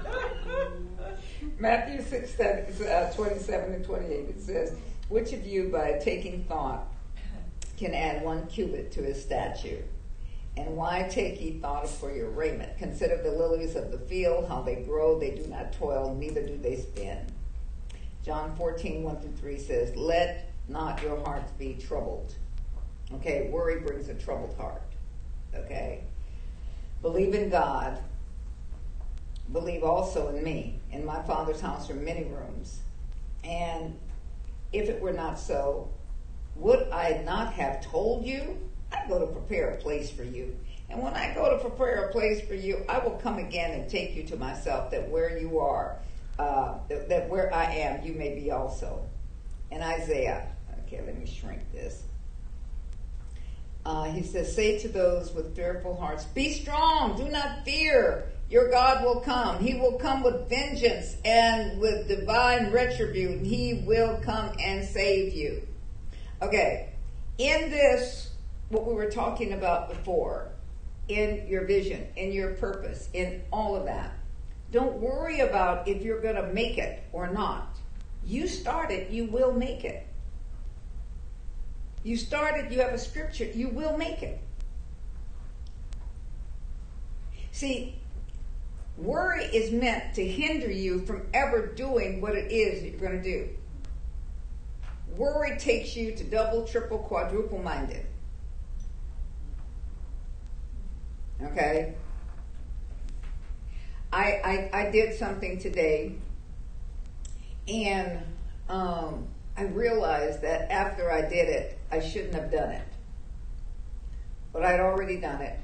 [1.58, 4.76] Matthew 6, uh, 27 and 28, it says,
[5.08, 6.88] Which of you, by taking thought,
[7.76, 9.82] can add one cubit to his stature?
[10.56, 12.78] And why take ye thought for your raiment?
[12.78, 16.56] Consider the lilies of the field, how they grow, they do not toil, neither do
[16.56, 17.26] they spin.
[18.24, 22.34] John 14, 1 through 3 says, Let not your hearts be troubled.
[23.14, 24.82] Okay, worry brings a troubled heart.
[25.64, 26.02] Okay?
[27.02, 27.98] Believe in God.
[29.52, 30.80] Believe also in me.
[30.92, 32.80] In my Father's house are many rooms.
[33.44, 33.98] And
[34.72, 35.88] if it were not so,
[36.56, 38.58] would I not have told you?
[38.92, 40.56] I go to prepare a place for you.
[40.88, 43.90] And when I go to prepare a place for you, I will come again and
[43.90, 45.96] take you to myself, that where you are,
[46.38, 49.04] uh, that, that where I am, you may be also.
[49.70, 50.46] And Isaiah,
[50.86, 52.04] okay, let me shrink this.
[53.86, 58.26] Uh, he says, Say to those with fearful hearts, Be strong, do not fear.
[58.50, 59.60] Your God will come.
[59.60, 63.44] He will come with vengeance and with divine retribution.
[63.44, 65.62] He will come and save you.
[66.42, 66.90] Okay,
[67.38, 68.32] in this,
[68.70, 70.50] what we were talking about before,
[71.06, 74.12] in your vision, in your purpose, in all of that,
[74.72, 77.76] don't worry about if you're going to make it or not.
[78.24, 80.08] You start it, you will make it.
[82.06, 84.38] You started, you have a scripture, you will make it.
[87.50, 87.96] See,
[88.96, 93.20] worry is meant to hinder you from ever doing what it is that you're going
[93.20, 93.48] to do.
[95.16, 98.06] Worry takes you to double, triple, quadruple minded.
[101.42, 101.94] Okay?
[104.12, 106.14] I, I, I did something today
[107.66, 108.20] and
[108.68, 112.86] um, I realized that after I did it, I shouldn't have done it.
[114.52, 115.58] But I'd already done it.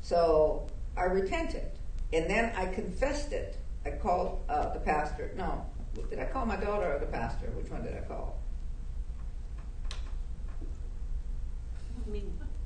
[0.00, 1.70] So I repented.
[2.12, 3.56] And then I confessed it.
[3.86, 5.32] I called uh, the pastor.
[5.36, 5.64] No,
[6.10, 7.46] did I call my daughter or the pastor?
[7.56, 8.38] Which one did I call?
[12.06, 12.24] Me.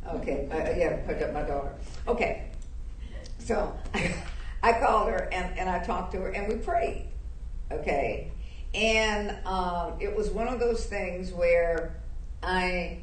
[0.08, 1.74] Okay, uh, yeah, picked up my daughter.
[2.08, 2.50] Okay,
[3.38, 3.76] so
[4.62, 7.08] I called her and, and I talked to her and we prayed.
[7.70, 8.32] Okay,
[8.74, 11.96] and um, it was one of those things where
[12.42, 13.00] I,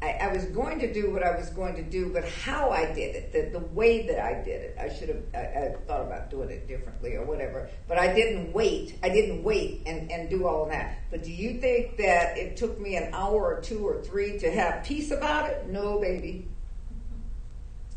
[0.00, 2.92] I, I was going to do what I was going to do, but how I
[2.92, 6.02] did it, the, the way that I did it, I should have I, I thought
[6.02, 7.68] about doing it differently or whatever.
[7.88, 8.98] But I didn't wait.
[9.02, 10.98] I didn't wait and, and do all that.
[11.10, 14.50] But do you think that it took me an hour or two or three to
[14.50, 15.68] have peace about it?
[15.68, 16.46] No, baby.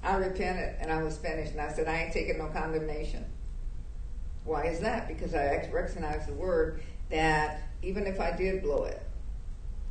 [0.04, 3.26] I repented and I was finished, and I said I ain't taking no condemnation.
[4.44, 5.08] Why is that?
[5.08, 9.02] Because I recognize the word that even if I did blow it,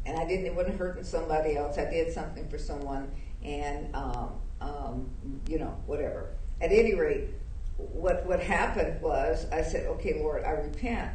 [0.06, 1.78] and I didn't, it wasn't hurting somebody else.
[1.78, 3.10] I did something for someone,
[3.42, 5.10] and um, um,
[5.48, 6.30] you know, whatever.
[6.60, 7.28] At any rate,
[7.76, 11.10] what what happened was I said, "Okay, Lord, I repent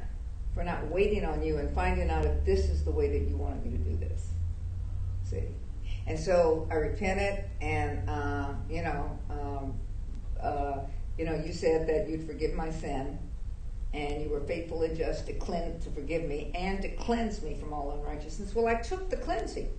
[0.54, 3.38] for not waiting on you and finding out if this is the way that you
[3.38, 4.30] wanted me to do this."
[5.24, 5.43] See,
[6.08, 9.74] and so I repented, and uh, you know, um,
[10.41, 10.80] uh,
[11.17, 13.17] you know, you said that you'd forgive my sin,
[13.95, 17.55] and you were faithful and just to cleanse, to forgive me, and to cleanse me
[17.55, 18.53] from all unrighteousness.
[18.53, 19.69] Well, I took the cleansing,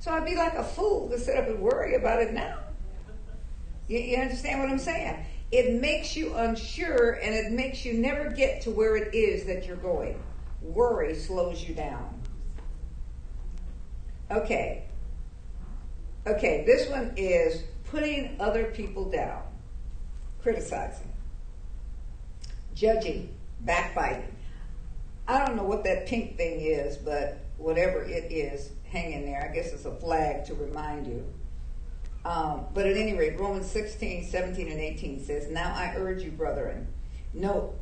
[0.00, 2.58] so I'd be like a fool to sit up and worry about it now.
[3.86, 5.24] You, you understand what I'm saying?
[5.52, 9.66] It makes you unsure, and it makes you never get to where it is that
[9.66, 10.20] you're going.
[10.60, 12.20] Worry slows you down.
[14.30, 14.84] Okay.
[16.26, 19.42] Okay, this one is putting other people down
[20.42, 21.12] criticizing,
[22.74, 23.32] judging,
[23.64, 24.36] backbiting.
[25.26, 29.54] I don't know what that pink thing is, but whatever it is hanging there, I
[29.54, 31.24] guess it's a flag to remind you.
[32.24, 36.30] Um, but at any rate, Romans 16, 17, and 18 says, Now I urge you,
[36.30, 36.86] brethren,
[37.34, 37.74] note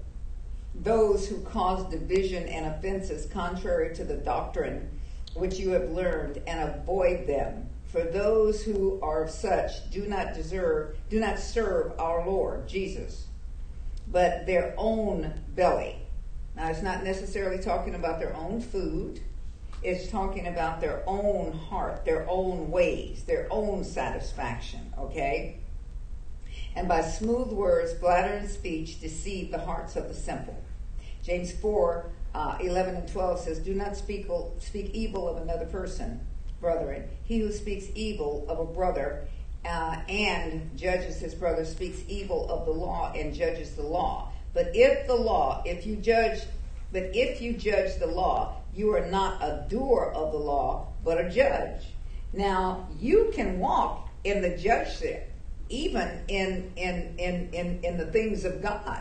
[0.74, 4.88] those who cause division and offenses contrary to the doctrine
[5.34, 10.96] which you have learned, and avoid them for those who are such do not deserve,
[11.08, 13.26] do not serve our Lord Jesus,
[14.10, 15.96] but their own belly.
[16.56, 19.20] Now, it's not necessarily talking about their own food.
[19.82, 25.58] It's talking about their own heart, their own ways, their own satisfaction, okay?
[26.76, 30.62] And by smooth words, flattering speech, deceive the hearts of the simple.
[31.22, 36.20] James 4 uh, 11 and 12 says, Do not speak, speak evil of another person
[36.60, 37.08] brethren.
[37.24, 39.26] He who speaks evil of a brother
[39.64, 44.32] uh, and judges his brother speaks evil of the law and judges the law.
[44.54, 46.40] But if the law, if you judge,
[46.92, 51.20] but if you judge the law, you are not a doer of the law, but
[51.20, 51.82] a judge.
[52.32, 55.30] Now you can walk in the judgeship,
[55.68, 59.00] even in in in in, in the things of God.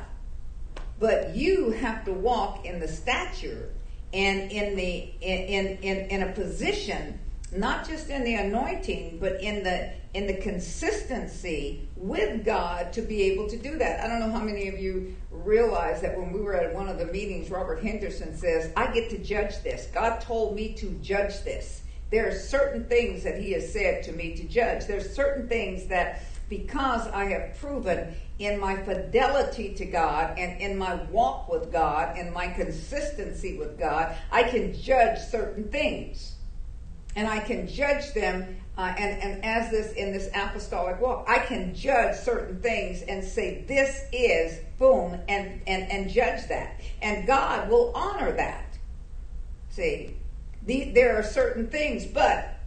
[0.99, 3.69] But you have to walk in the stature
[4.13, 7.19] and in the in in, in a position
[7.51, 13.23] not just in the anointing, but in the in the consistency with God to be
[13.23, 14.03] able to do that.
[14.03, 16.97] I don't know how many of you realize that when we were at one of
[16.97, 19.87] the meetings, Robert Henderson says, I get to judge this.
[19.93, 21.83] God told me to judge this.
[22.09, 24.87] There are certain things that He has said to me to judge.
[24.87, 30.75] There's certain things that because I have proven in my fidelity to God and in
[30.75, 36.37] my walk with God and my consistency with God, I can judge certain things
[37.19, 38.55] and I can judge them.
[38.77, 43.21] Uh, and, and as this in this apostolic walk, I can judge certain things and
[43.21, 46.79] say, this is boom, and, and, and judge that.
[47.01, 48.77] And God will honor that.
[49.69, 50.15] See,
[50.65, 52.57] the, there are certain things, but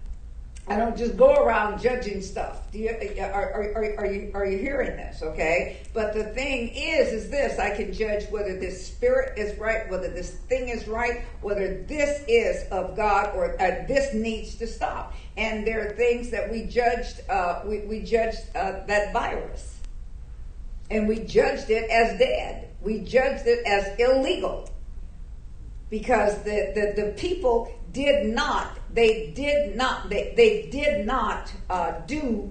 [0.69, 2.71] I don't just go around judging stuff.
[2.71, 2.91] Do you,
[3.21, 5.21] are, are, are, you, are you hearing this?
[5.21, 5.79] Okay.
[5.93, 10.09] But the thing is, is this I can judge whether this spirit is right, whether
[10.09, 15.15] this thing is right, whether this is of God or uh, this needs to stop.
[15.37, 19.81] And there are things that we judged, uh, we, we judged uh, that virus.
[20.91, 22.69] And we judged it as dead.
[22.81, 24.69] We judged it as illegal.
[25.93, 32.01] Because the, the, the people did not they did not they, they did not uh,
[32.07, 32.51] do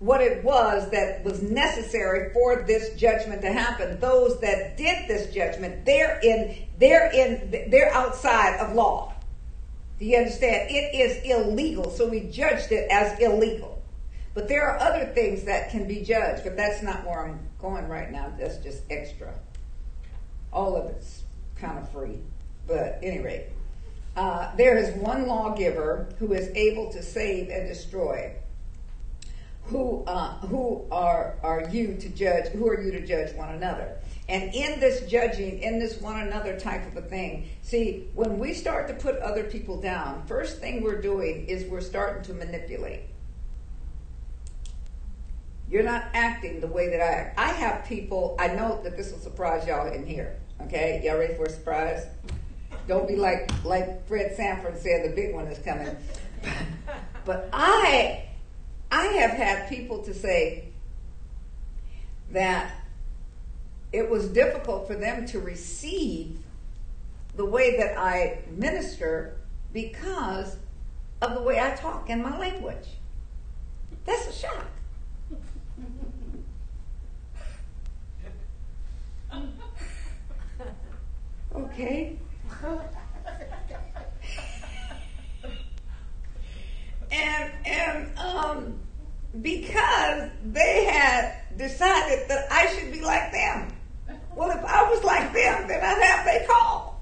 [0.00, 3.98] what it was that was necessary for this judgment to happen.
[4.00, 9.14] Those that did this judgment they're in they're in they're outside of law.
[9.98, 10.70] Do you understand?
[10.70, 11.88] It is illegal.
[11.88, 13.82] So we judged it as illegal.
[14.34, 17.88] But there are other things that can be judged but that's not where i'm going
[17.88, 18.30] right now.
[18.38, 19.32] That's just extra.
[20.52, 21.22] All of it's
[21.56, 22.18] kind of free
[22.66, 23.48] but anyway
[24.16, 28.32] uh, there is one lawgiver who is able to save and destroy.
[29.64, 32.48] Who uh, who are are you to judge?
[32.48, 33.96] Who are you to judge one another?
[34.28, 38.54] And in this judging, in this one another type of a thing, see, when we
[38.54, 43.02] start to put other people down, first thing we're doing is we're starting to manipulate.
[45.68, 47.38] You're not acting the way that I act.
[47.38, 50.36] I have people, I know that this will surprise y'all in here.
[50.62, 51.02] Okay?
[51.04, 52.06] Y'all ready for a surprise?
[52.86, 55.96] Don't be like like Fred Sanford said, the big one is coming.
[57.24, 58.26] but I
[58.90, 60.68] I have had people to say
[62.32, 62.72] that
[63.92, 66.38] it was difficult for them to receive
[67.36, 69.36] the way that I minister
[69.72, 70.56] because
[71.22, 72.86] of the way I talk in my language.
[74.04, 74.66] That's a shock.
[81.54, 82.18] Okay
[87.10, 88.78] and and um,
[89.40, 93.72] because they had decided that I should be like them.
[94.36, 97.00] Well, if I was like them, then I'd have their call.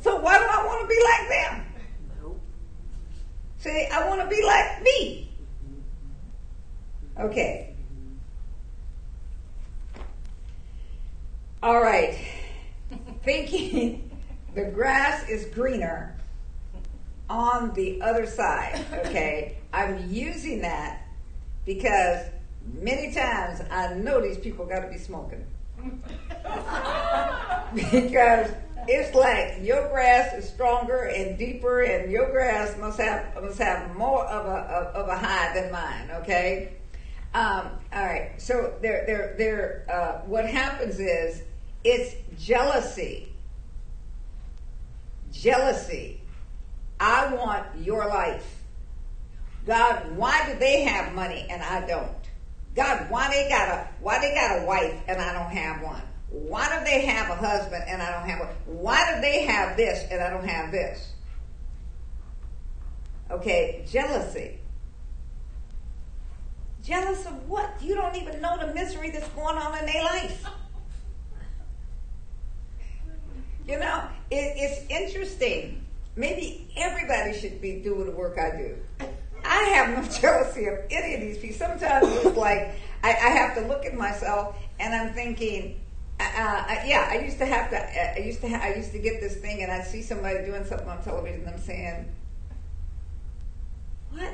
[0.00, 1.64] So why do I want to be like them?
[3.58, 5.30] See, I want to be like me.
[7.18, 7.74] Okay.
[11.62, 12.35] All right
[13.26, 14.10] thinking
[14.54, 16.16] the grass is greener
[17.28, 18.82] on the other side.
[19.06, 21.06] Okay, I'm using that
[21.64, 22.26] because
[22.74, 25.44] many times I know these people got to be smoking
[27.74, 28.50] because
[28.88, 33.94] it's like your grass is stronger and deeper, and your grass must have must have
[33.96, 34.58] more of a
[34.94, 36.10] of, a high than mine.
[36.22, 36.74] Okay.
[37.34, 38.32] Um, all right.
[38.38, 39.86] So there there there.
[39.90, 41.42] Uh, what happens is
[41.86, 43.28] it's jealousy.
[45.32, 46.20] Jealousy.
[46.98, 48.62] I want your life.
[49.66, 52.10] God, why do they have money and I don't?
[52.74, 56.02] God, why they got a why they got a wife and I don't have one?
[56.28, 58.48] Why do they have a husband and I don't have one?
[58.66, 61.12] Why do they have this and I don't have this?
[63.30, 64.58] Okay, jealousy.
[66.82, 67.70] Jealous of what?
[67.80, 70.46] You don't even know the misery that's going on in their life.
[73.66, 75.84] You know, it, it's interesting.
[76.14, 78.76] Maybe everybody should be doing the work I do.
[79.44, 81.56] I have no jealousy of any of these people.
[81.56, 85.80] Sometimes it's like I, I have to look at myself and I'm thinking,
[86.18, 87.76] uh, uh, yeah, I used to have to.
[87.76, 88.48] Uh, I used to.
[88.48, 91.40] Ha- I used to get this thing, and I'd see somebody doing something on television,
[91.40, 92.10] and I'm saying,
[94.10, 94.32] "What?"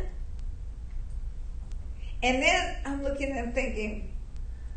[2.22, 4.12] And then I'm looking and thinking,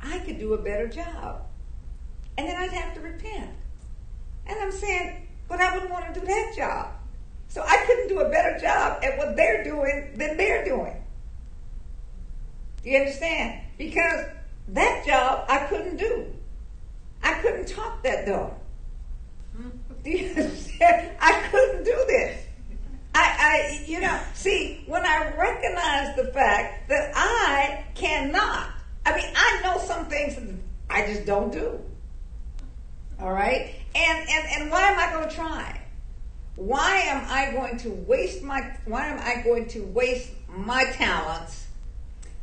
[0.02, 1.44] I could do a better job,
[2.40, 3.52] and then I'd have to repent.
[4.48, 6.88] And I'm saying, but I wouldn't want to do that job.
[7.48, 11.02] So I couldn't do a better job at what they're doing than they're doing.
[12.84, 13.62] You understand?
[13.78, 14.26] Because
[14.70, 16.34] that job I couldn't do.
[17.24, 18.54] I couldn't talk that dog.
[20.04, 21.12] Do you understand?
[21.20, 22.46] I couldn't do this.
[23.16, 28.70] I, I, you know, see, when I recognize the fact that I cannot,
[29.06, 30.44] I mean, I know some things that
[30.90, 31.80] I just don't do.
[33.20, 33.74] All right?
[33.96, 35.82] And, and, and why am I going to try?
[36.58, 41.68] Why am I going to waste my, why am I going to waste my talents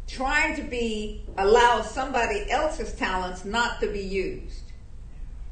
[0.07, 4.63] trying to be, allow somebody else's talents not to be used?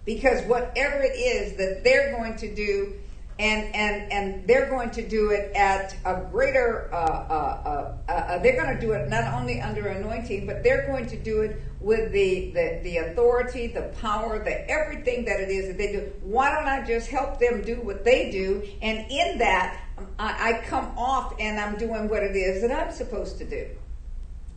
[0.06, 2.94] Because whatever it is that they're going to do
[3.40, 6.92] and and and they're going to do it at a greater.
[6.92, 10.86] Uh, uh, uh, uh they're going to do it not only under anointing, but they're
[10.86, 15.48] going to do it with the, the the authority, the power, the everything that it
[15.48, 16.12] is that they do.
[16.22, 19.80] Why don't I just help them do what they do, and in that
[20.18, 23.68] I, I come off and I'm doing what it is that I'm supposed to do.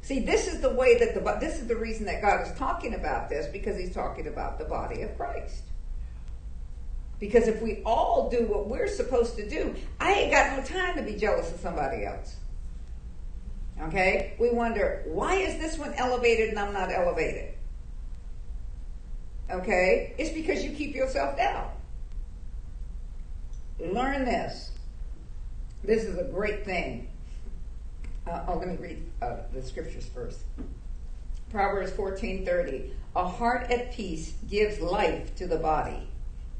[0.02, 2.96] See, this is the way that the this is the reason that God is talking
[2.96, 5.64] about this because He's talking about the body of Christ.
[7.24, 10.98] Because if we all do what we're supposed to do, I ain't got no time
[10.98, 12.36] to be jealous of somebody else.
[13.82, 14.34] Okay?
[14.42, 17.54] We wonder, why is this one elevated and I'm not elevated?
[19.50, 20.14] Okay?
[20.18, 21.72] It's because you keep yourself down.
[23.80, 24.72] Learn this.
[25.82, 27.08] This is a great thing.
[28.28, 30.42] Uh, oh, let me read uh, the scriptures first.
[31.52, 32.92] Proverbs 14:30.
[33.16, 36.10] A heart at peace gives life to the body,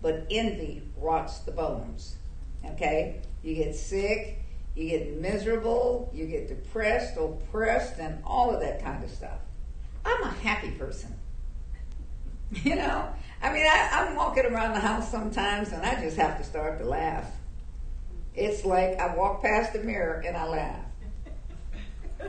[0.04, 2.18] but envy rots the bones.
[2.64, 3.22] Okay?
[3.42, 4.44] You get sick,
[4.76, 9.40] you get miserable, you get depressed, oppressed, and all of that kind of stuff.
[10.06, 11.16] I'm a happy person.
[12.64, 16.38] You know, I mean, I, I'm walking around the house sometimes and I just have
[16.38, 17.26] to start to laugh.
[18.36, 20.86] It's like I walk past the mirror and I laugh.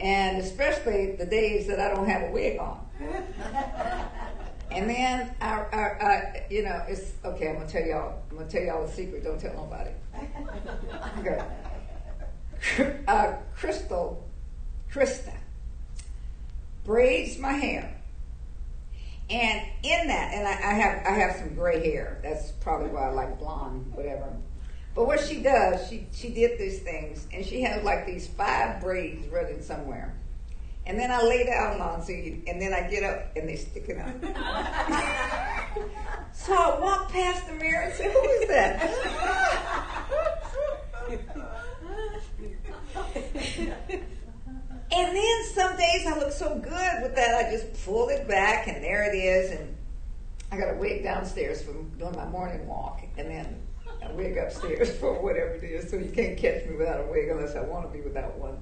[0.00, 2.80] And especially the days that I don't have a wig on.
[4.78, 7.48] And then I, you know, it's okay.
[7.48, 8.22] I'm gonna tell y'all.
[8.30, 9.24] I'm gonna tell y'all a secret.
[9.24, 9.90] Don't tell nobody.
[11.18, 11.44] Okay.
[13.06, 14.28] Uh, Crystal,
[14.92, 15.32] Krista,
[16.84, 17.96] braids my hair,
[19.30, 22.18] and in that, and I, I have I have some gray hair.
[22.24, 24.36] That's probably why I like blonde, whatever.
[24.96, 28.80] But what she does, she she did these things, and she has like these five
[28.80, 30.16] braids running somewhere.
[30.88, 33.90] And then I lay down on see, and then I get up and they stick
[33.90, 34.14] it out.
[36.32, 38.80] so I walk past the mirror and say, "Who is that?"
[44.90, 48.66] and then some days I look so good with that, I just pull it back,
[48.66, 49.76] and there it is, and
[50.50, 53.60] I got a wig downstairs from doing my morning walk, and then
[54.02, 55.90] a wig upstairs for whatever it is.
[55.90, 58.58] So you can't catch me without a wig unless I want to be without one.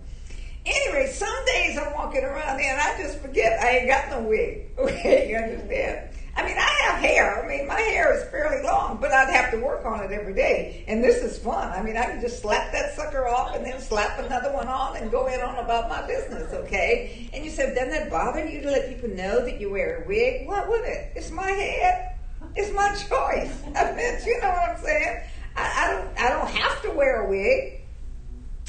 [0.66, 4.28] Anyway, some days I'm walking around there and I just forget I ain't got no
[4.28, 4.64] wig.
[4.78, 6.10] Okay, you understand?
[6.36, 7.42] I mean, I have hair.
[7.42, 10.34] I mean, my hair is fairly long, but I'd have to work on it every
[10.34, 10.84] day.
[10.86, 11.72] And this is fun.
[11.72, 14.96] I mean, I can just slap that sucker off and then slap another one on
[14.98, 17.30] and go in on about my business, okay?
[17.32, 20.06] And you said, doesn't that bother you to let people know that you wear a
[20.06, 20.46] wig?
[20.46, 21.12] What would it?
[21.16, 22.16] It's my head.
[22.54, 23.62] It's my choice.
[23.74, 25.22] I mean, you know what I'm saying?
[25.56, 26.18] I, I don't.
[26.18, 27.80] I don't have to wear a wig.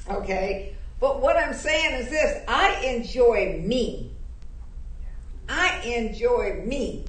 [0.09, 4.11] Okay, but what I'm saying is this: I enjoy me.
[5.49, 7.05] I enjoy me.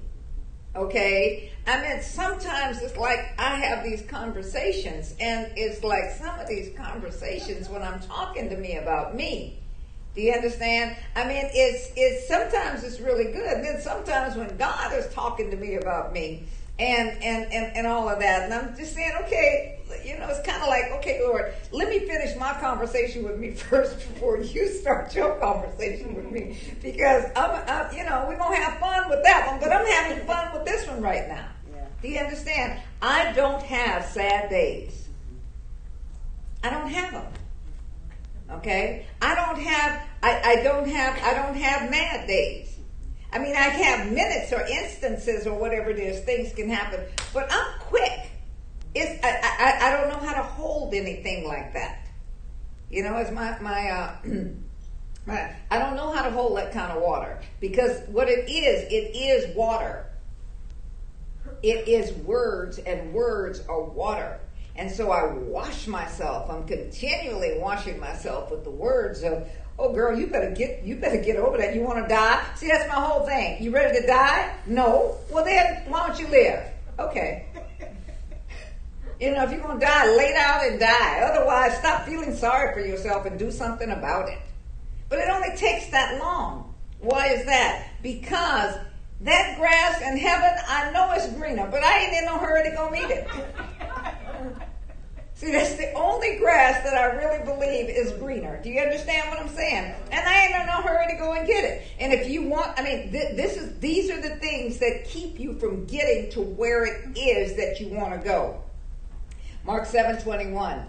[0.76, 1.50] Okay?
[1.66, 6.74] I mean, sometimes it's like I have these conversations, and it's like some of these
[6.76, 9.58] conversations when I'm talking to me about me.
[10.14, 10.96] Do you understand?
[11.14, 13.46] I mean, it's it's sometimes it's really good.
[13.46, 16.44] And then sometimes when God is talking to me about me,
[16.78, 18.44] and and and, and all of that.
[18.44, 22.00] And I'm just saying, okay, you know, it's kind of like, okay, Lord, let me
[22.00, 27.62] finish my conversation with me first before you start your conversation with me, because I'm,
[27.66, 30.64] I'm you know, we're gonna have fun with that one, but I'm having fun with
[30.64, 31.48] this one right now.
[31.72, 31.86] Yeah.
[32.02, 32.80] Do you understand?
[33.02, 35.08] I don't have sad days.
[36.62, 37.32] I don't have them.
[38.50, 40.02] Okay, I don't have.
[40.22, 41.18] I, I don't have.
[41.22, 42.78] I don't have mad days.
[43.32, 47.00] I mean, I have minutes or instances or whatever it is, things can happen,
[47.34, 48.30] but I'm quick.
[48.94, 52.06] It's, I, I, I don't know how to hold anything like that.
[52.90, 54.16] You know, it's my, my, uh,
[55.26, 58.90] my, I don't know how to hold that kind of water because what it is,
[58.90, 60.06] it is water.
[61.62, 64.40] It is words and words are water.
[64.76, 66.48] And so I wash myself.
[66.48, 69.48] I'm continually washing myself with the words of
[69.80, 71.74] Oh, girl, you better get you better get over that.
[71.74, 72.44] You want to die?
[72.56, 73.62] See, that's my whole thing.
[73.62, 74.52] You ready to die?
[74.66, 75.16] No.
[75.30, 76.64] Well, then why don't you live?
[76.98, 77.46] Okay.
[79.20, 81.20] You know, if you're gonna die, lay down and die.
[81.20, 84.38] Otherwise, stop feeling sorry for yourself and do something about it.
[85.08, 86.74] But it only takes that long.
[87.00, 87.88] Why is that?
[88.02, 88.76] Because
[89.22, 92.76] that grass in heaven, I know it's greener, but I ain't in no hurry to
[92.76, 93.26] go meet it.
[95.34, 98.60] See, that's the only grass that I really believe is greener.
[98.62, 99.94] Do you understand what I'm saying?
[100.10, 101.86] And I ain't in no hurry to go and get it.
[102.00, 105.38] And if you want, I mean, th- this is these are the things that keep
[105.38, 108.60] you from getting to where it is that you want to go.
[109.68, 110.82] Mark seven twenty one.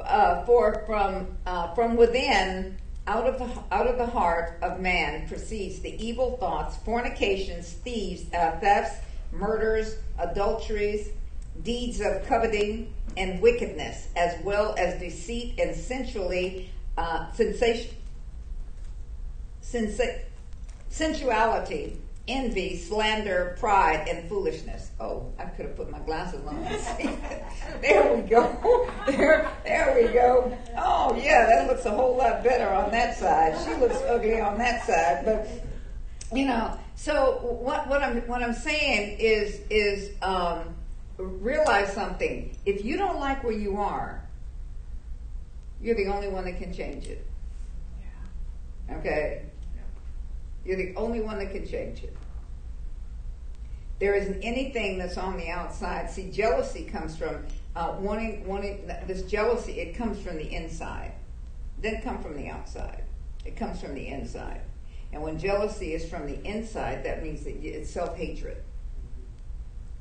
[0.00, 5.28] Uh, for from uh, from within out of the out of the heart of man
[5.28, 8.96] proceeds the evil thoughts, fornications, thieves, uh, thefts,
[9.30, 11.10] murders, adulteries,
[11.64, 17.94] deeds of coveting and wickedness, as well as deceit and sensually uh, sensation,
[19.62, 20.22] sensa-
[20.88, 21.98] sensuality.
[22.26, 24.90] Envy, slander, pride, and foolishness.
[24.98, 26.62] Oh, I could have put my glasses on.
[27.82, 28.90] there we go.
[29.06, 30.56] There, there we go.
[30.78, 33.54] Oh, yeah, that looks a whole lot better on that side.
[33.64, 35.46] She looks ugly on that side, but
[36.36, 36.78] you know.
[36.96, 40.74] So what what I'm what I'm saying is is um,
[41.18, 42.56] realize something.
[42.64, 44.26] If you don't like where you are,
[45.82, 47.26] you're the only one that can change it.
[48.90, 49.42] Okay?
[50.64, 52.16] You're the only one that can change it.
[54.00, 56.10] There isn't anything that's on the outside.
[56.10, 57.44] See, jealousy comes from
[57.76, 59.80] uh, wanting, wanting this jealousy.
[59.80, 61.12] It comes from the inside.
[61.78, 63.04] It doesn't come from the outside.
[63.44, 64.62] It comes from the inside.
[65.12, 68.56] And when jealousy is from the inside, that means that it's self hatred.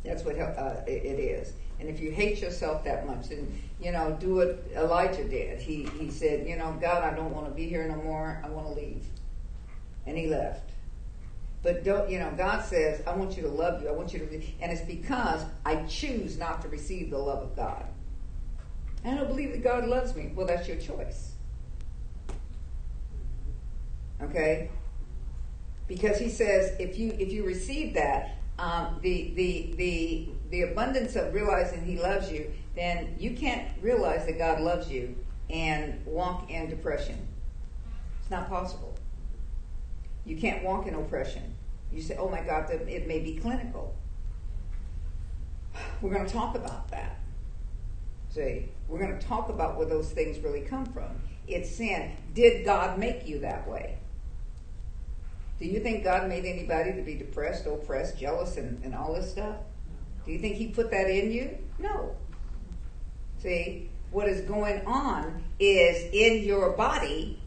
[0.03, 1.53] That's what uh, it is.
[1.79, 5.59] And if you hate yourself that much, then you know, do what Elijah did.
[5.59, 8.41] He he said, you know, God, I don't want to be here no more.
[8.43, 9.05] I want to leave,
[10.05, 10.71] and he left.
[11.61, 12.33] But don't you know?
[12.35, 13.87] God says, I want you to love you.
[13.87, 17.55] I want you to, and it's because I choose not to receive the love of
[17.55, 17.85] God.
[19.05, 20.31] I don't believe that God loves me.
[20.35, 21.31] Well, that's your choice.
[24.21, 24.69] Okay,
[25.87, 31.15] because He says if you if you receive that, um, the, the, the, the abundance
[31.15, 35.15] of realizing He loves you, then you can't realize that God loves you
[35.49, 37.27] and walk in depression.
[38.21, 38.92] It's not possible.
[40.25, 41.55] You can't walk in oppression.
[41.91, 43.95] You say, oh my God, it may be clinical.
[46.01, 47.19] We're going to talk about that.
[48.29, 51.21] See, we're going to talk about where those things really come from.
[51.47, 52.15] It's sin.
[52.33, 53.97] Did God make you that way?
[55.59, 59.29] Do you think God made anybody to be depressed, oppressed, jealous, and, and all this
[59.29, 59.57] stuff?
[60.25, 61.57] Do you think He put that in you?
[61.79, 62.15] No.
[63.37, 67.41] See, what is going on is in your body,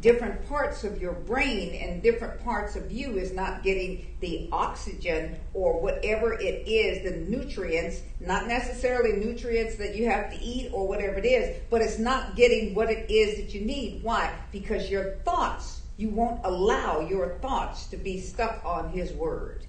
[0.00, 5.36] different parts of your brain and different parts of you is not getting the oxygen
[5.52, 10.88] or whatever it is, the nutrients, not necessarily nutrients that you have to eat or
[10.88, 14.02] whatever it is, but it's not getting what it is that you need.
[14.02, 14.34] Why?
[14.52, 19.66] Because your thoughts you won't allow your thoughts to be stuck on His Word.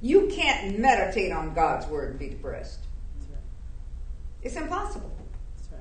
[0.00, 2.78] You can't meditate on God's Word and be depressed.
[3.28, 3.40] Right.
[4.42, 5.10] It's impossible.
[5.72, 5.80] Right.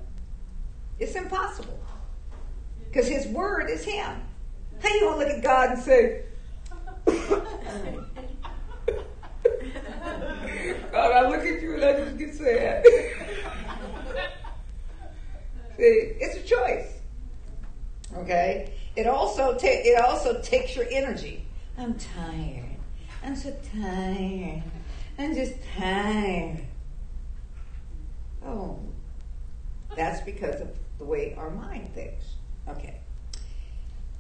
[0.98, 1.80] It's impossible.
[2.90, 4.22] Because His Word is Him.
[4.82, 6.24] How you gonna look at God and say,
[10.92, 12.84] God, I look at you and I just get sad.
[15.78, 17.00] See, it's a choice.
[18.18, 18.74] Okay?
[18.96, 21.46] It also ta- it also takes your energy.
[21.78, 22.76] I'm tired.
[23.24, 24.64] I'm so tired.
[25.18, 26.60] I'm just tired.
[28.46, 28.80] Oh,
[29.96, 32.36] that's because of the way our mind thinks.
[32.70, 33.00] Okay.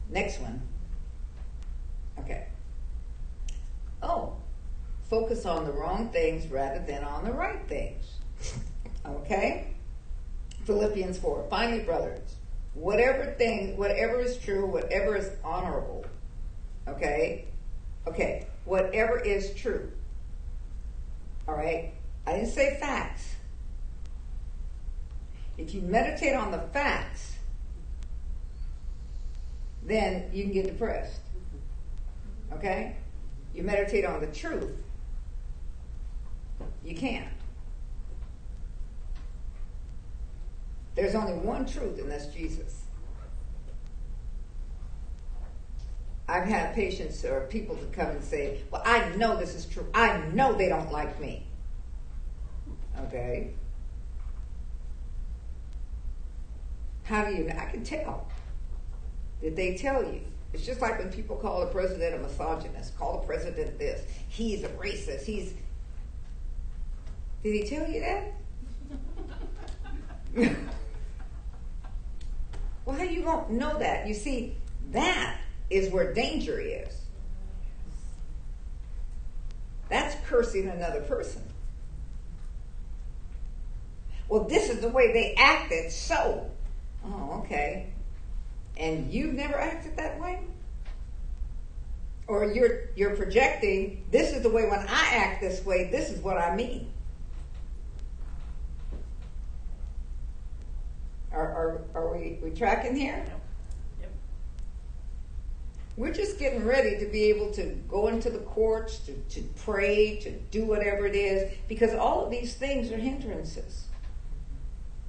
[0.09, 0.61] Next one.
[2.19, 2.47] Okay.
[4.01, 4.35] Oh,
[5.09, 8.17] focus on the wrong things rather than on the right things.
[9.05, 9.73] okay?
[10.65, 11.47] Philippians 4.
[11.49, 12.35] Finally, brothers,
[12.73, 16.05] whatever thing, whatever is true, whatever is honorable,
[16.87, 17.45] okay?
[18.07, 19.91] Okay, whatever is true.
[21.47, 21.93] All right?
[22.25, 23.35] I didn't say facts.
[25.57, 27.28] If you meditate on the facts,
[29.89, 31.21] then you can get depressed.
[32.53, 32.95] Okay?
[33.53, 34.83] You meditate on the truth,
[36.83, 37.27] you can't.
[40.95, 42.83] There's only one truth, and that's Jesus.
[46.27, 49.87] I've had patients or people to come and say, Well, I know this is true.
[49.93, 51.47] I know they don't like me.
[53.07, 53.51] Okay.
[57.03, 58.27] How do you I can tell.
[59.41, 60.21] Did they tell you?
[60.53, 64.01] It's just like when people call the president a misogynist, call the president this.
[64.27, 65.25] He's a racist.
[65.25, 65.53] He's
[67.43, 68.01] Did he tell you
[70.35, 70.55] that?
[72.89, 74.07] Well, how you won't know that?
[74.07, 74.55] You see,
[74.93, 77.01] that is where danger is.
[79.89, 81.43] That's cursing another person.
[84.27, 86.49] Well, this is the way they acted, so.
[87.05, 87.93] Oh, okay.
[88.79, 90.39] And you've never acted that way?
[92.27, 96.21] Or you're you're projecting, this is the way when I act this way, this is
[96.21, 96.91] what I mean.
[101.31, 103.23] Are, are, are we, we tracking here?
[103.99, 104.11] Yep.
[105.97, 110.19] We're just getting ready to be able to go into the courts, to, to pray,
[110.21, 113.85] to do whatever it is, because all of these things are hindrances.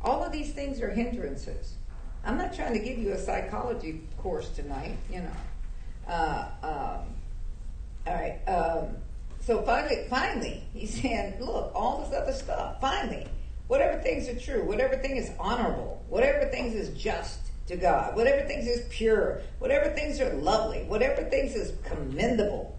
[0.02, 1.74] All of these things are hindrances.
[2.24, 5.32] I'm not trying to give you a psychology course tonight, you know.
[6.06, 7.14] Uh, um,
[8.06, 8.38] All right.
[8.46, 8.96] Um,
[9.40, 12.80] so finally, finally, he's saying, look, all this other stuff.
[12.80, 13.26] Finally,
[13.68, 18.46] whatever things are true, whatever thing is honorable, whatever things is just to God, whatever
[18.46, 22.76] things is pure, whatever things are lovely, whatever things is commendable.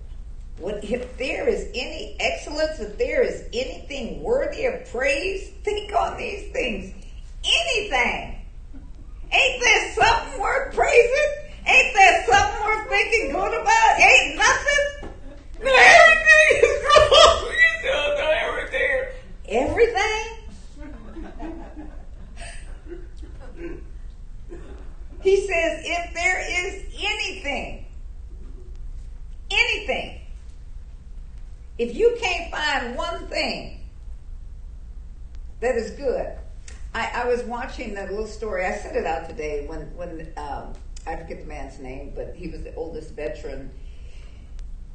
[0.58, 6.18] What, if there is any excellence, if there is anything worthy of praise, think on
[6.18, 6.94] these things.
[7.44, 8.41] Anything.
[9.34, 11.32] Ain't there something worth praising?
[11.66, 14.00] Ain't there something worth thinking good about?
[14.00, 15.10] Ain't nothing?
[15.62, 17.52] Everything is wrong.
[18.42, 19.06] Everything.
[19.48, 20.42] Everything?
[25.22, 27.86] He says, if there is anything,
[29.52, 30.22] anything,
[31.78, 33.82] if you can't find one thing
[35.60, 36.38] that is good,
[36.94, 38.66] I, I was watching that little story.
[38.66, 40.74] I sent it out today when when um,
[41.08, 43.72] I forget the man's name, but he was the oldest veteran,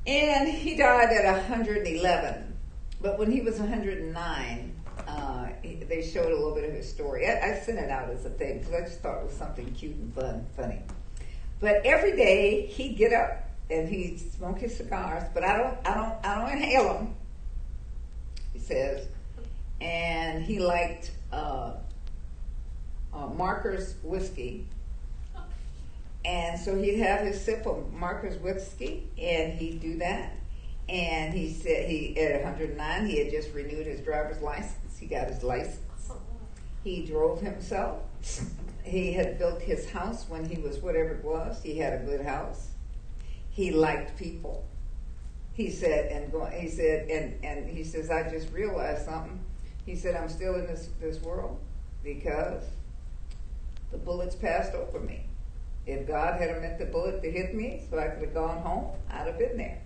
[0.07, 2.59] and he died at 111.
[3.01, 7.27] But when he was 109, uh, they showed a little bit of his story.
[7.27, 9.73] I, I sent it out as a thing because I just thought it was something
[9.73, 10.83] cute and fun, funny.
[11.61, 15.95] But every day he'd get up and he'd smoke his cigars, but I don't, I
[15.95, 17.15] don't, I don't inhale them.
[18.53, 19.07] He says,
[19.81, 21.73] and he liked uh,
[23.17, 24.67] uh, Marker's whiskey.
[26.25, 30.33] And so he'd have his sip of Marker's whiskey, and he'd do that.
[30.89, 34.99] And he said he at 109 he had just renewed his driver's license.
[34.99, 35.81] He got his license.
[36.85, 38.03] He drove himself.
[38.85, 41.61] He had built his house when he was whatever it was.
[41.63, 42.69] He had a good house.
[43.51, 44.65] He liked people.
[45.55, 49.41] He said and go, he said and and he says I just realized something.
[49.85, 51.59] He said I'm still in this this world
[52.05, 52.63] because
[53.91, 55.27] the bullets passed over me.
[55.87, 58.91] If God had meant the bullet to hit me so I could have gone home,
[59.11, 59.81] I'd have been there.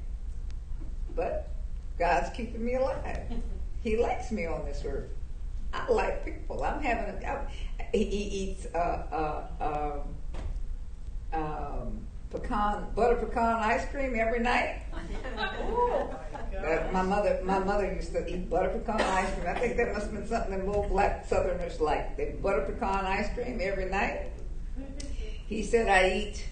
[1.14, 1.50] But
[1.98, 3.22] God's keeping me alive.
[3.82, 5.08] He likes me on this earth.
[5.72, 6.62] I like people.
[6.62, 7.46] I'm having a.
[7.92, 10.02] He, he eats uh, uh,
[11.32, 14.82] um, um, pecan butter pecan ice cream every night.
[15.36, 19.46] Uh, my mother, my mother used to eat butter pecan ice cream.
[19.48, 22.16] I think that must have been something that little black Southerners like.
[22.16, 24.30] They butter pecan ice cream every night.
[25.46, 26.46] He said, "I eat."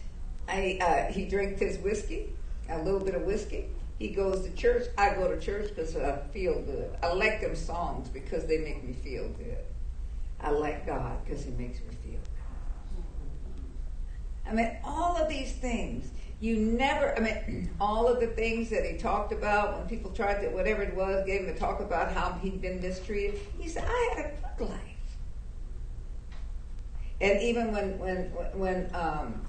[0.48, 2.32] I uh, he drinks his whiskey,
[2.70, 3.66] a little bit of whiskey.
[3.98, 4.86] He goes to church.
[4.96, 6.96] I go to church because I feel good.
[7.02, 9.58] I like them songs because they make me feel good.
[10.40, 12.27] I like God because He makes me feel good.
[14.48, 16.10] I mean, all of these things.
[16.40, 20.40] You never, I mean, all of the things that he talked about when people tried
[20.42, 23.40] to, whatever it was, gave him to talk about how he'd been mistreated.
[23.58, 24.80] He said, I had a good life.
[27.20, 28.24] And even when, when,
[28.54, 29.40] when, um,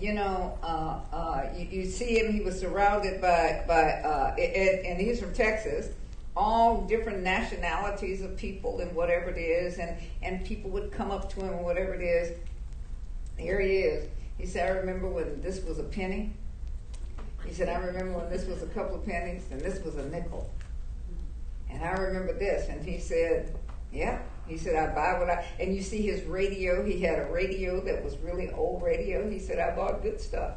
[0.00, 4.86] you know, uh, uh, you, you, see him, he was surrounded by, by uh, and,
[4.86, 5.90] and he's from Texas,
[6.34, 11.30] all different nationalities of people and whatever it is, and, and people would come up
[11.34, 12.34] to him and whatever it is.
[13.36, 14.08] Here he is.
[14.38, 16.32] He said, I remember when this was a penny.
[17.44, 20.08] He said, I remember when this was a couple of pennies and this was a
[20.08, 20.48] nickel.
[21.70, 22.68] And I remember this.
[22.68, 23.54] And he said,
[23.92, 24.20] Yeah.
[24.46, 26.82] He said, I buy what I, and you see his radio.
[26.82, 29.28] He had a radio that was really old radio.
[29.28, 30.54] He said, I bought good stuff.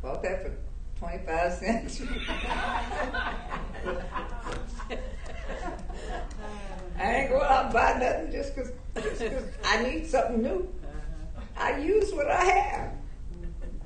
[0.00, 0.52] Bought that for
[1.00, 2.02] 25 cents.
[6.96, 8.70] I ain't going out buy nothing just because
[9.64, 10.72] I need something new.
[11.56, 12.92] I use what I have.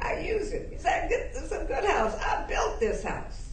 [0.00, 0.68] I use it.
[0.72, 2.16] He said, It's a good house.
[2.18, 3.50] I built this house.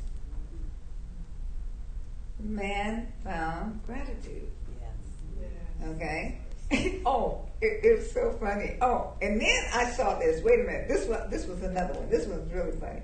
[2.39, 4.49] Man found gratitude.
[4.81, 5.89] Yes.
[5.95, 6.39] Okay.
[7.05, 8.77] oh, it, it, was so funny.
[8.81, 10.43] Oh, and then I saw this.
[10.43, 10.87] Wait a minute.
[10.87, 11.29] This one.
[11.29, 12.09] This was another one.
[12.09, 13.01] This one's really funny.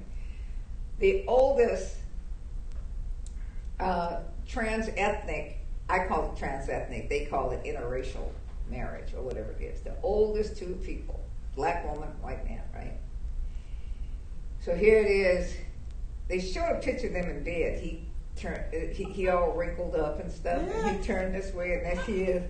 [1.00, 1.96] The oldest
[3.80, 5.58] uh, trans-ethnic.
[5.90, 7.10] I call it trans-ethnic.
[7.10, 8.30] They call it interracial
[8.70, 9.82] marriage or whatever it is.
[9.82, 11.20] The oldest two people,
[11.56, 12.99] black woman, white man, right?
[14.62, 15.56] So here it is.
[16.28, 17.80] They showed a picture of them in bed.
[17.80, 18.06] He
[18.36, 18.64] turned.
[18.74, 20.62] Uh, he, he all wrinkled up and stuff.
[20.62, 22.44] And he turned this way, and there she is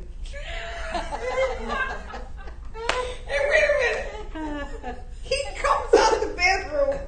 [3.26, 5.02] hey, wait a minute.
[5.22, 7.00] He comes out of the bedroom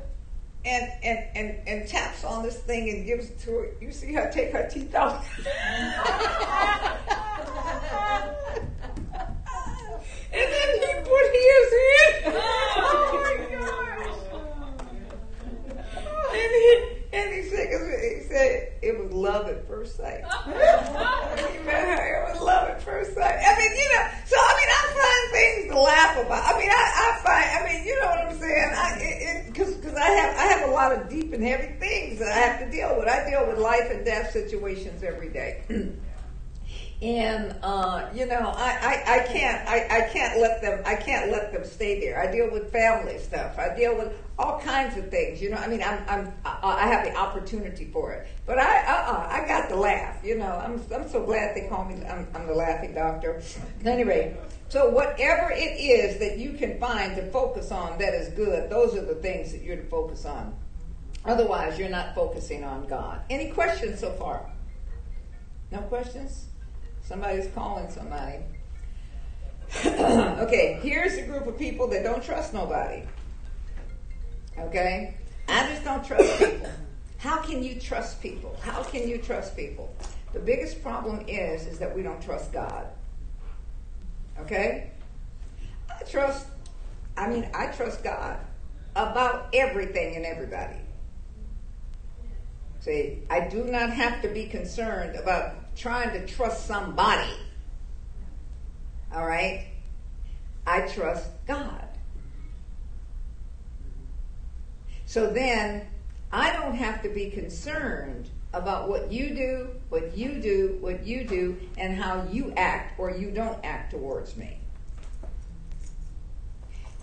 [0.65, 3.69] and, and, and, and taps on this thing and gives it to her.
[3.81, 5.23] You see her take her teeth out.
[10.33, 12.33] and then he put his in.
[12.33, 13.50] Oh my.
[16.31, 20.23] And he and he said, he said it was love at first sight.
[20.45, 23.35] he met her, it was love at first sight.
[23.35, 26.55] I mean, you know, so I mean, I find things to laugh about.
[26.55, 28.71] I mean, I, I find, I mean, you know what I'm saying?
[28.73, 32.19] I, it, cause, cause I have, I have a lot of deep and heavy things
[32.19, 33.09] that I have to deal with.
[33.09, 35.63] I deal with life and death situations every day.
[37.01, 41.31] and uh, you know I, I, I can't I, I can't let them I can't
[41.31, 42.21] let them stay there.
[42.21, 43.57] I deal with family stuff.
[43.57, 45.41] I deal with all kinds of things.
[45.41, 48.27] You know I mean I'm, I'm I have the opportunity for it.
[48.45, 50.23] But I uh-uh, I got to laugh.
[50.23, 53.41] You know I'm I'm so glad they call me I'm, I'm the laughing doctor.
[53.83, 54.37] Anyway,
[54.69, 58.95] so whatever it is that you can find to focus on that is good, those
[58.95, 60.55] are the things that you're to focus on.
[61.25, 63.21] Otherwise, you're not focusing on God.
[63.29, 64.49] Any questions so far?
[65.71, 66.50] No questions?
[67.11, 68.37] Somebody's calling somebody.
[69.85, 73.03] okay, here's a group of people that don't trust nobody.
[74.57, 75.17] Okay?
[75.49, 76.69] I just don't trust people.
[77.17, 78.55] How can you trust people?
[78.61, 79.93] How can you trust people?
[80.31, 82.87] The biggest problem is is that we don't trust God.
[84.39, 84.91] Okay?
[85.89, 86.47] I trust
[87.17, 88.39] I mean, I trust God
[88.95, 90.79] about everything and everybody.
[92.79, 97.33] See, I do not have to be concerned about trying to trust somebody.
[99.13, 99.67] All right?
[100.65, 101.87] I trust God.
[105.05, 105.87] So then
[106.31, 111.25] I don't have to be concerned about what you do, what you do, what you
[111.25, 114.57] do, and how you act or you don't act towards me.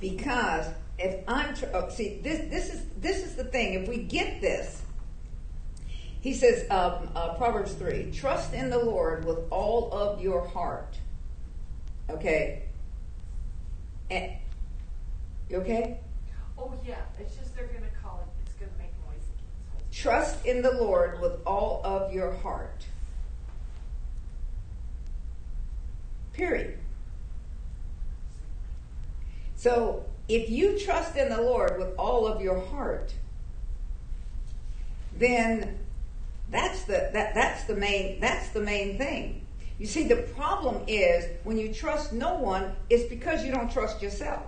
[0.01, 0.67] Because
[0.99, 3.75] if I'm tr- oh, see this this is this is the thing.
[3.75, 4.83] If we get this,
[6.21, 10.97] he says, um, uh, Proverbs 3 trust in the Lord with all of your heart.
[12.11, 12.65] Okay?
[14.11, 14.33] And,
[15.49, 16.01] you okay?
[16.59, 16.97] Oh, yeah.
[17.21, 19.87] It's just they're going to call it, it's going to make noise again.
[19.93, 22.87] So trust in the Lord with all of your heart.
[26.33, 26.79] Period.
[29.57, 33.13] So, if you trust in the Lord with all of your heart,
[35.17, 35.79] then
[36.51, 39.47] that's the that that's the main that's the main thing.
[39.79, 44.03] You see, the problem is when you trust no one, it's because you don't trust
[44.03, 44.43] yourself.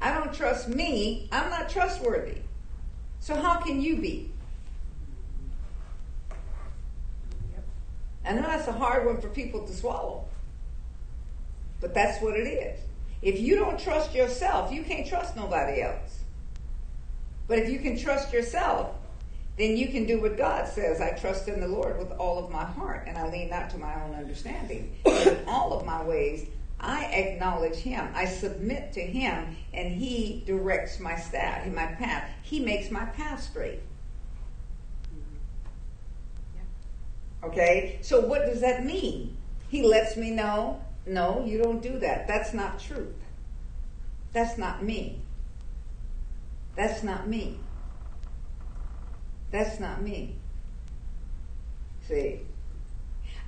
[0.00, 1.28] I don't trust me.
[1.32, 2.38] I'm not trustworthy.
[3.18, 4.30] So how can you be?
[8.24, 10.24] I know that's a hard one for people to swallow.
[11.80, 12.80] But that's what it is.
[13.22, 16.15] If you don't trust yourself, you can't trust nobody else.
[17.48, 18.94] But if you can trust yourself,
[19.58, 21.00] then you can do what God says.
[21.00, 23.78] I trust in the Lord with all of my heart, and I lean not to
[23.78, 24.96] my own understanding.
[25.04, 28.08] in all of my ways, I acknowledge Him.
[28.14, 32.28] I submit to Him, and He directs my staff, my path.
[32.42, 33.80] He makes my path straight.
[37.42, 37.98] Okay?
[38.02, 39.36] So, what does that mean?
[39.68, 42.26] He lets me know no, you don't do that.
[42.26, 43.14] That's not truth.
[44.32, 45.20] That's not me.
[46.76, 47.58] That's not me.
[49.50, 50.36] That's not me.
[52.06, 52.40] See,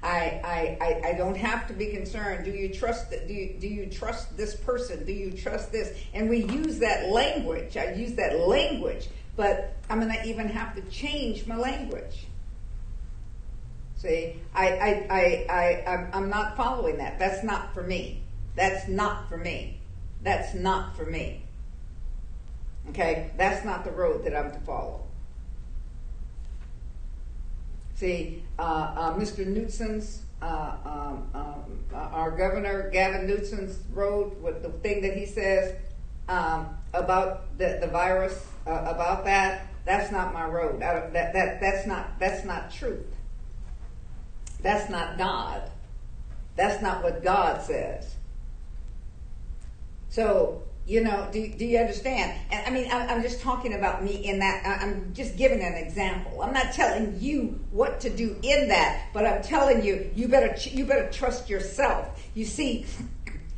[0.03, 2.45] I, I, I, I don't have to be concerned.
[2.45, 5.05] Do you trust do you, do you trust this person?
[5.05, 5.97] Do you trust this?
[6.14, 7.76] And we use that language.
[7.76, 12.26] I use that language, but I'm going to even have to change my language.
[13.97, 17.18] See, I, I, I, I, I'm, I'm not following that.
[17.18, 18.22] That's not for me.
[18.55, 19.81] That's not for me.
[20.22, 21.43] That's not for me.
[22.91, 25.05] Okay, that's not the road that I'm to follow.
[27.95, 29.45] See, uh, uh, Mr.
[29.45, 35.74] Newsom's, uh, um, um, our governor, Gavin Newsom's road, with the thing that he says
[36.28, 40.80] um, about the, the virus, uh, about that, that's not my road.
[40.80, 43.07] that, that, that's, not, that's not truth.
[44.62, 45.68] That's not God.
[46.57, 48.14] That's not what God says.
[50.09, 52.32] So you know, do, do you understand?
[52.51, 54.80] And I mean, I'm, I'm just talking about me in that.
[54.82, 56.41] I'm just giving an example.
[56.41, 60.57] I'm not telling you what to do in that, but I'm telling you, you better,
[60.70, 62.09] you better trust yourself.
[62.34, 62.86] You see,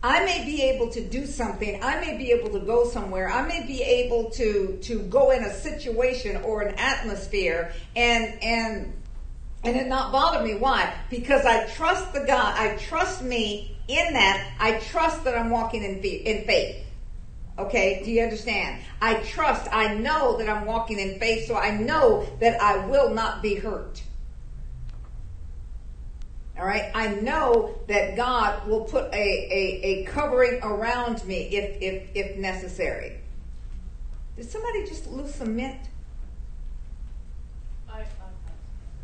[0.02, 1.80] I may be able to do something.
[1.80, 3.30] I may be able to go somewhere.
[3.30, 8.92] I may be able to, to go in a situation or an atmosphere and, and,
[9.62, 10.56] and it not bother me.
[10.56, 10.92] Why?
[11.10, 12.58] Because I trust the God.
[12.58, 14.52] I trust me in that.
[14.58, 16.86] I trust that I'm walking in, in faith.
[17.60, 18.80] Okay, do you understand?
[19.02, 23.12] I trust, I know that I'm walking in faith, so I know that I will
[23.12, 24.02] not be hurt.
[26.58, 31.82] All right, I know that God will put a, a, a covering around me if,
[31.82, 33.18] if, if necessary.
[34.36, 35.89] Did somebody just lose some mint?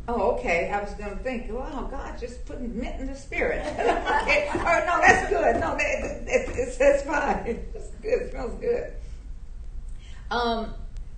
[0.09, 0.71] Oh, okay.
[0.71, 3.59] I was going to think, wow, God just putting mint in the spirit.
[3.65, 4.49] okay.
[4.53, 5.55] Oh, no, that's good.
[5.55, 7.43] No, that, it, it's, fine.
[7.45, 8.21] It's good.
[8.21, 8.93] It smells good.
[10.31, 10.73] Um,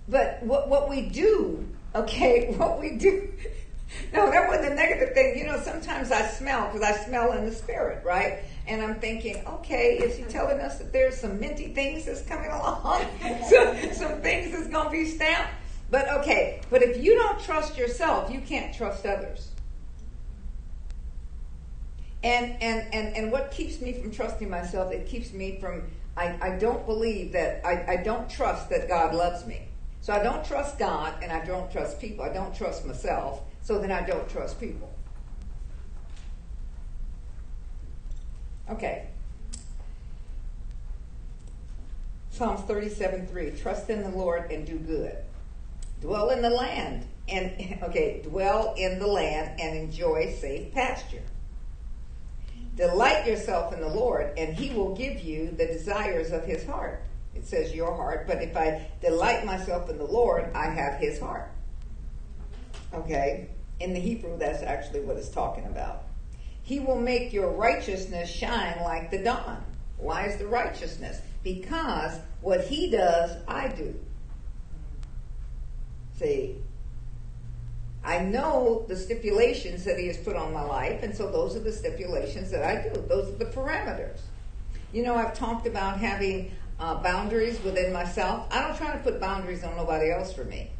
[0.08, 3.32] but what, what we do, okay, what we do,
[4.12, 5.38] no, that wasn't a negative thing.
[5.38, 8.38] You know, sometimes I smell because I smell in the spirit, right?
[8.66, 12.50] And I'm thinking, okay, is he telling us that there's some minty things that's coming
[12.50, 13.04] along?
[13.48, 15.50] some, some things that's going to be stamped?
[15.90, 19.50] But okay, but if you don't trust yourself, you can't trust others.
[22.22, 25.84] And, and, and, and what keeps me from trusting myself, it keeps me from,
[26.16, 29.68] I, I don't believe that, I, I don't trust that God loves me.
[30.02, 32.24] So I don't trust God and I don't trust people.
[32.24, 34.92] I don't trust myself, so then I don't trust people.
[38.70, 39.08] Okay.
[42.30, 43.50] Psalms 37 3.
[43.52, 45.16] Trust in the Lord and do good.
[46.00, 51.22] Dwell in the land and, okay, dwell in the land and enjoy safe pasture.
[52.76, 57.02] Delight yourself in the Lord, and He will give you the desires of His heart.
[57.34, 61.20] It says your heart, but if I delight myself in the Lord, I have His
[61.20, 61.50] heart.
[62.94, 63.48] Okay?
[63.80, 66.04] In the Hebrew, that's actually what it's talking about.
[66.62, 69.64] He will make your righteousness shine like the dawn.
[69.96, 71.20] Why is the righteousness?
[71.42, 73.98] Because what He does, I do.
[76.20, 76.56] See?
[78.04, 81.60] I know the stipulations that he has put on my life, and so those are
[81.60, 83.00] the stipulations that I do.
[83.08, 84.20] Those are the parameters.
[84.92, 88.46] You know, I've talked about having uh, boundaries within myself.
[88.50, 90.70] I don't try to put boundaries on nobody else for me.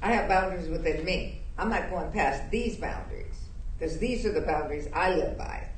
[0.00, 1.42] I have boundaries within me.
[1.58, 3.36] I'm not going past these boundaries
[3.78, 5.68] because these are the boundaries I live by.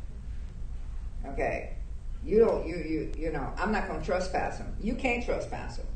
[1.27, 1.75] Okay,
[2.25, 2.67] you don't.
[2.69, 3.53] You you you know.
[3.57, 4.77] I'm not going to trespass them.
[4.81, 5.87] You can't trespass them.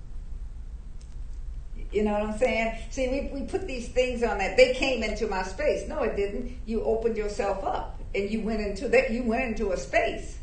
[1.94, 2.76] You know what I'm saying?
[2.90, 4.56] See, we, we put these things on that.
[4.56, 5.86] They came into my space.
[5.88, 6.58] No, it didn't.
[6.66, 9.12] You opened yourself up and you went into that.
[9.12, 10.38] You went into a space.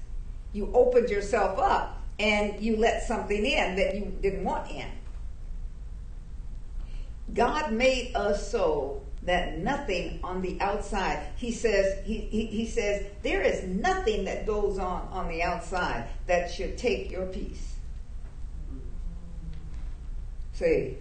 [0.53, 4.87] You opened yourself up and you let something in that you didn't want in.
[7.33, 13.05] God made us so that nothing on the outside, he says, he, he, he says,
[13.23, 17.75] there is nothing that goes on on the outside that should take your peace.
[20.53, 20.97] See,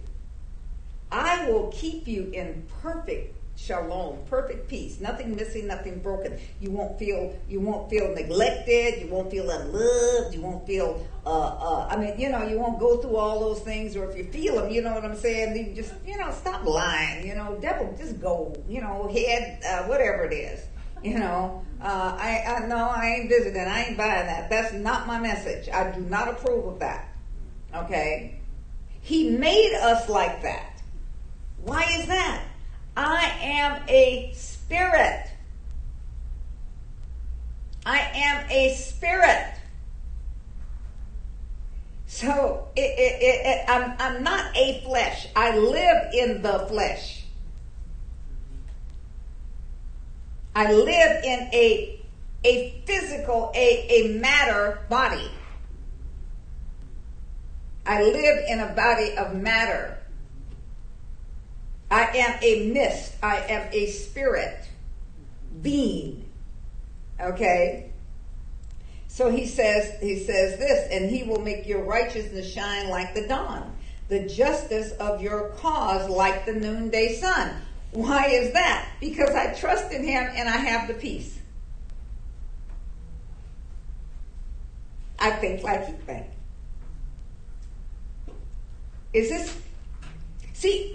[1.11, 6.39] I will keep you in perfect shalom, perfect peace, nothing missing, nothing broken.
[6.59, 11.29] You won't feel you won't feel neglected, you won't feel unloved, you won't feel uh,
[11.29, 14.23] uh, I mean, you know, you won't go through all those things, or if you
[14.25, 15.55] feel them, you know what I'm saying.
[15.55, 17.27] You just you know, stop lying.
[17.27, 18.55] You know, devil, just go.
[18.67, 20.65] You know, head uh, whatever it is.
[21.03, 23.61] You know, uh, I, I no, I ain't visiting.
[23.61, 24.49] I ain't buying that.
[24.49, 25.67] That's not my message.
[25.69, 27.09] I do not approve of that.
[27.75, 28.39] Okay,
[29.01, 30.70] he made us like that.
[31.63, 32.43] Why is that?
[32.97, 35.27] I am a spirit.
[37.85, 39.53] I am a spirit.
[42.07, 45.27] So it, it, it, I'm, I'm not a flesh.
[45.35, 47.23] I live in the flesh.
[50.53, 51.99] I live in a,
[52.43, 55.31] a physical, a, a matter body.
[57.85, 60.00] I live in a body of matter.
[61.91, 63.15] I am a mist.
[63.21, 64.65] I am a spirit
[65.61, 66.25] being.
[67.19, 67.91] Okay?
[69.09, 73.27] So he says, he says this, and he will make your righteousness shine like the
[73.27, 73.75] dawn,
[74.07, 77.57] the justice of your cause like the noonday sun.
[77.91, 78.87] Why is that?
[79.01, 81.37] Because I trust in him and I have the peace.
[85.19, 86.35] I think like he thinks.
[89.11, 89.57] Is this,
[90.53, 90.93] see,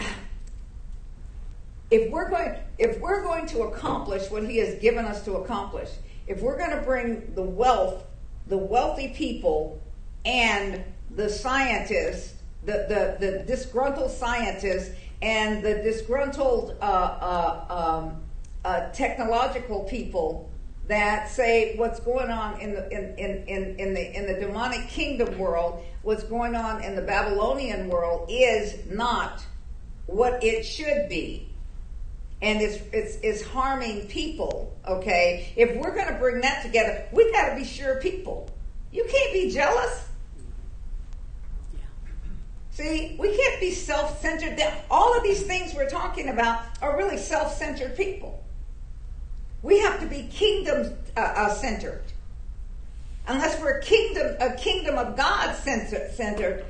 [1.91, 5.91] if we're going if we're going to accomplish what he has given us to accomplish,
[6.27, 8.05] if we're going to bring the wealth,
[8.49, 9.81] the wealthy people
[10.25, 10.83] and
[11.15, 12.35] the scientists,
[12.65, 18.23] the, the, the disgruntled scientists and the disgruntled uh, uh, um,
[18.65, 20.51] uh, technological people
[20.89, 24.89] that say what's going on in the in, in, in, in the in the demonic
[24.89, 29.45] kingdom world, what's going on in the Babylonian world is not
[30.07, 31.49] what it should be
[32.43, 35.53] and it's, it's, it's harming people, okay?
[35.57, 38.51] If we're going to bring that together, we got to be sure people.
[38.93, 40.07] You can't be jealous.
[42.73, 44.61] See, we can't be self centered.
[44.91, 48.45] All of these things we're talking about are really self centered people.
[49.63, 52.03] We have to be kingdom uh, uh, centered.
[53.29, 56.67] Unless we're a kingdom, a kingdom of God centered,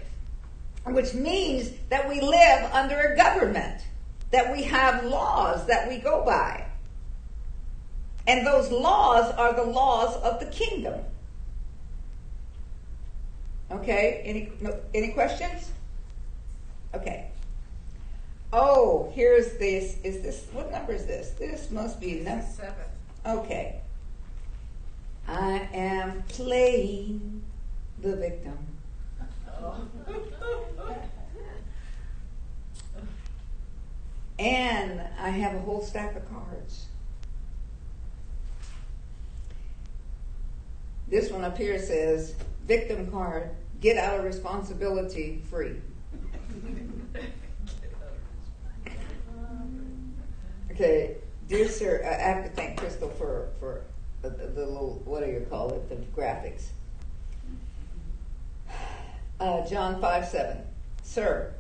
[0.87, 3.83] which means that we live under a government
[4.31, 6.67] that we have laws that we go by.
[8.27, 11.01] And those laws are the laws of the kingdom.
[13.71, 15.71] Okay, any, no, any questions?
[16.95, 17.31] Okay.
[18.53, 19.99] Oh, here's this.
[20.03, 21.31] Is this what number is this?
[21.31, 22.45] This must be number.
[22.47, 22.85] Seven.
[23.27, 23.81] Okay.
[25.29, 27.43] I am playing
[28.01, 28.59] the victim.
[29.59, 29.81] Oh.
[34.39, 36.87] And I have a whole stack of cards.
[41.09, 42.35] This one up here says
[42.67, 45.77] victim card, get out of responsibility free.
[50.73, 51.17] Okay,
[51.49, 53.83] dear sir, I have to thank Crystal for, for
[54.21, 56.67] the, the little, what do you call it, the graphics.
[59.41, 60.59] Uh, John 5 7.
[61.03, 61.55] Sir,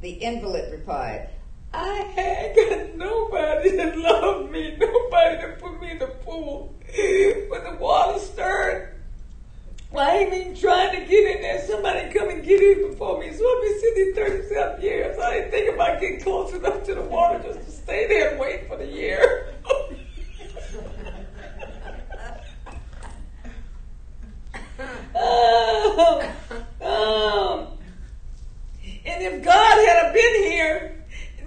[0.00, 1.28] the invalid replied,
[1.76, 6.74] I ain't got nobody that loved me, nobody that put me in the pool
[7.48, 8.94] when the water stirred.
[9.96, 11.64] I ain't even trying to get in there.
[11.66, 13.32] Somebody come and get in before me.
[13.32, 15.18] So I've been sitting here 37 years.
[15.18, 18.40] I didn't think about getting close enough to the water just to stay there and
[18.40, 19.54] wait for the year.
[25.14, 26.32] oh,
[26.80, 27.78] oh.
[29.06, 31.03] And if God had been here,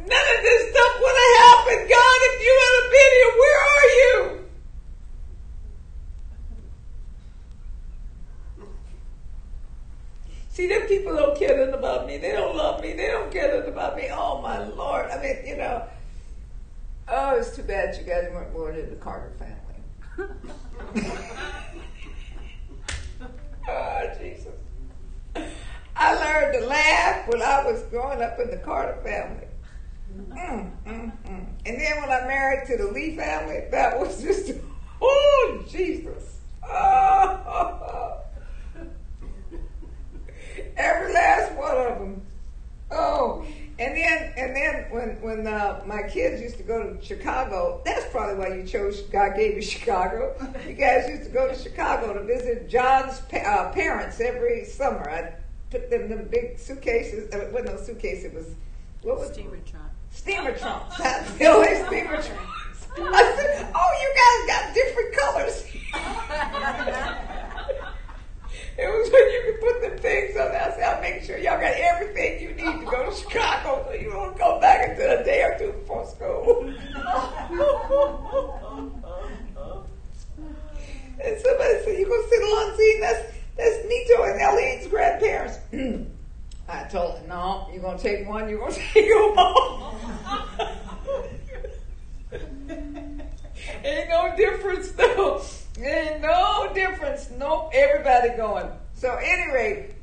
[0.07, 1.89] none of this stuff would have happened.
[1.89, 4.47] God, if you had been here, where are you?
[10.49, 12.17] See, them people don't care nothing about me.
[12.17, 12.93] They don't love me.
[12.93, 14.07] They don't care nothing about me.
[14.11, 15.11] Oh, my Lord.
[15.11, 15.83] I mean, you know.
[17.07, 19.75] Oh, it's too bad you guys weren't born in the Carter family.
[23.69, 24.53] oh, Jesus.
[25.95, 29.46] I learned to laugh when I was growing up in the Carter family.
[30.17, 31.45] Mm, mm, mm.
[31.65, 34.51] And then when I married to the Lee family, that was just,
[35.01, 36.39] oh, Jesus.
[36.63, 38.19] Oh,
[40.77, 42.21] every last one of them.
[42.89, 43.45] Oh,
[43.79, 48.09] and then and then when when uh, my kids used to go to Chicago, that's
[48.11, 49.01] probably why you chose.
[49.03, 50.35] God gave you Chicago.
[50.67, 55.09] You guys used to go to Chicago to visit John's pa- uh, parents every summer.
[55.09, 55.33] I
[55.69, 57.31] put them in the big suitcases.
[57.33, 58.23] Uh, well, no suitcase.
[58.23, 58.55] It was
[59.03, 59.86] what was Steamer trunk.
[60.17, 60.97] Steamer trunks.
[60.97, 62.87] That's the only steamer trunks.
[62.99, 65.55] I said, "Oh, you guys got different colors."
[68.79, 70.49] It was when you could put the things on.
[70.51, 73.93] I said, I'll make sure y'all got everything you need to go to Chicago so
[73.95, 76.61] you don't go back until a day or two before school.
[81.19, 85.57] and somebody said, You gonna sit along seeing that's that's Nito and Eileen's grandparents.
[86.67, 89.99] I told her, No, you're gonna take one, you're gonna take them all.
[93.83, 95.41] Ain't no difference though.
[95.79, 97.29] Ain't no difference.
[97.31, 98.69] Nope, everybody going.
[98.93, 99.93] So any rate.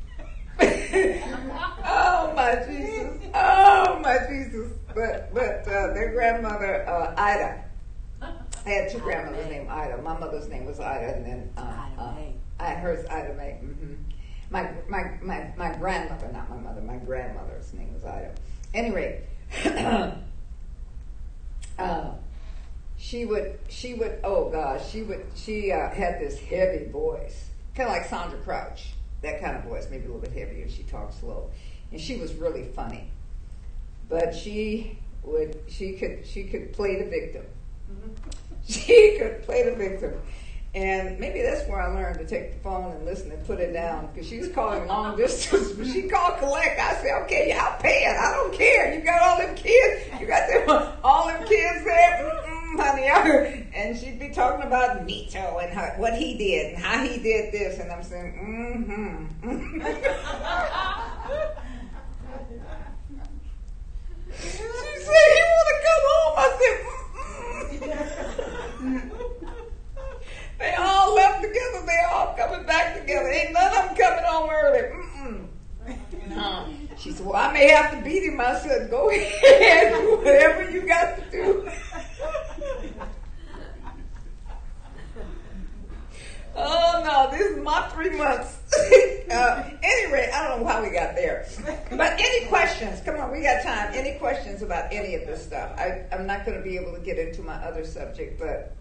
[0.60, 3.20] oh my Jesus.
[3.34, 4.72] Oh my Jesus.
[4.94, 7.64] But but uh, their grandmother, uh, Ida.
[8.22, 10.00] I had two grandmothers named Ida.
[10.00, 12.34] My mother's name was Ida, and then uh, Ida uh, Mae.
[12.60, 13.58] I hers Ida Mae.
[13.60, 13.94] hmm
[14.54, 16.80] My my my my grandmother, not my mother.
[16.80, 18.32] My grandmother's name was Ida.
[18.72, 19.24] Anyway,
[21.76, 22.12] uh,
[22.96, 27.88] she would she would oh gosh she would she uh, had this heavy voice kind
[27.88, 28.92] of like Sandra Crouch.
[29.22, 31.50] That kind of voice maybe a little bit heavier she talked slow.
[31.90, 33.08] And she was really funny.
[34.08, 37.44] But she would she could she could play the victim.
[38.66, 40.14] She could play the victim
[40.74, 43.72] and maybe that's where I learned to take the phone and listen and put it
[43.72, 45.70] down because she was calling long distance.
[45.70, 46.80] But she called collect.
[46.80, 48.16] I said, okay, I'll pay it.
[48.18, 48.92] I don't care.
[48.92, 50.02] You got all them kids.
[50.20, 50.68] You got them,
[51.04, 52.42] all them kids there.
[52.44, 53.66] Mm-mm, honey.
[53.72, 57.52] And she'd be talking about Nito and how, what he did and how he did
[57.52, 57.78] this.
[57.78, 59.26] And I'm saying, mm-hmm.
[64.40, 66.34] she said, you want to come home?
[66.36, 66.76] I said,
[68.80, 69.24] mm-mm.
[70.58, 70.72] They
[71.34, 71.86] left together.
[71.86, 73.28] They all coming back together.
[73.28, 74.80] Ain't none of them coming home early.
[74.80, 75.46] Mm-mm.
[76.30, 76.66] No.
[76.98, 80.70] She said, "Well, I may have to beat him." I said, "Go ahead, do whatever
[80.70, 81.68] you got to do."
[86.56, 88.58] oh no, this is my three months.
[89.30, 91.46] uh, anyway, I don't know how we got there,
[91.90, 93.00] but any questions?
[93.04, 93.90] Come on, we got time.
[93.92, 95.72] Any questions about any of this stuff?
[95.78, 98.74] I, I'm not going to be able to get into my other subject, but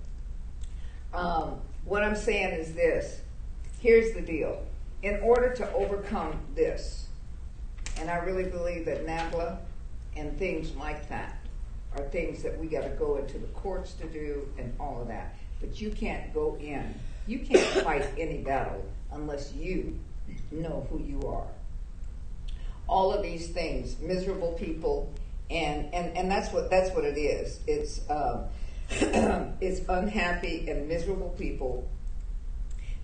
[1.14, 3.22] um, what I'm saying is this.
[3.80, 4.64] Here's the deal.
[5.04, 7.08] In order to overcome this,
[7.98, 9.58] and I really believe that NAMBLA
[10.16, 11.38] and things like that
[11.96, 15.08] are things that we got to go into the courts to do and all of
[15.10, 15.36] that.
[15.60, 16.94] But you can't go in.
[17.28, 20.00] You can't fight any battle unless you
[20.52, 21.48] know who you are.
[22.88, 25.12] all of these things, miserable people,
[25.50, 27.60] and and and that's what that's what it is.
[27.68, 28.46] It's um,
[29.62, 31.90] it's unhappy and miserable people.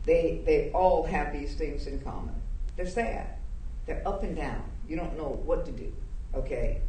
[0.05, 2.35] They they all have these things in common.
[2.75, 3.27] They're sad.
[3.85, 4.63] They're up and down.
[4.87, 5.93] You don't know what to do.
[6.33, 6.81] Okay,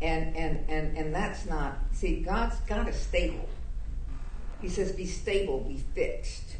[0.00, 1.78] and and and and that's not.
[1.92, 3.48] See, God's God is stable.
[4.60, 6.56] He says, "Be stable, be fixed."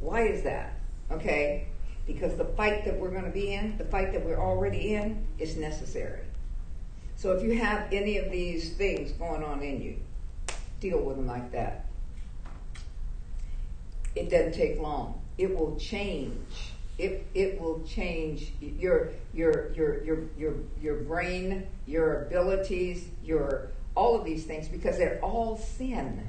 [0.00, 0.74] Why is that?
[1.10, 1.68] Okay,
[2.06, 5.26] because the fight that we're going to be in, the fight that we're already in,
[5.38, 6.20] is necessary.
[7.16, 9.96] So if you have any of these things going on in you,
[10.80, 11.86] deal with them like that.
[14.14, 15.20] It doesn't take long.
[15.38, 16.72] It will change.
[16.98, 24.18] It, it will change your your your your your your brain, your abilities, your all
[24.18, 26.26] of these things because they're all sin.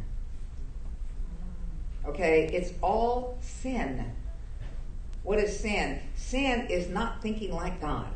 [2.06, 4.12] Okay, it's all sin.
[5.24, 6.00] What is sin?
[6.16, 8.14] Sin is not thinking like God.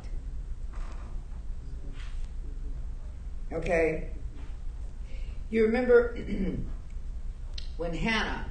[3.52, 4.11] Okay?
[5.52, 6.18] You remember
[7.78, 8.46] when Hannah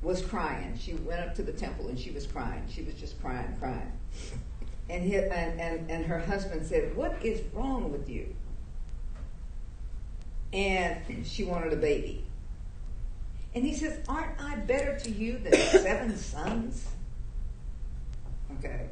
[0.00, 2.64] was crying, she went up to the temple and she was crying.
[2.68, 3.92] She was just crying, crying.
[4.88, 8.34] And, he, and, and, and her husband said, What is wrong with you?
[10.52, 12.24] And she wanted a baby.
[13.54, 16.88] And he says, Aren't I better to you than seven sons?
[18.58, 18.86] Okay.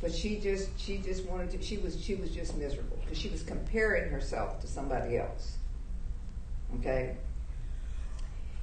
[0.00, 3.28] But she just she just wanted to she was she was just miserable because she
[3.28, 5.56] was comparing herself to somebody else.
[6.74, 7.16] Okay?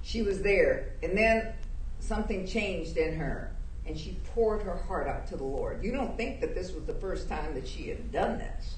[0.01, 1.53] She was there and then
[1.99, 3.51] something changed in her
[3.85, 5.84] and she poured her heart out to the Lord.
[5.84, 8.75] You don't think that this was the first time that she had done this.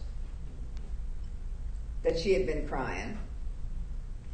[2.03, 3.17] That she had been crying.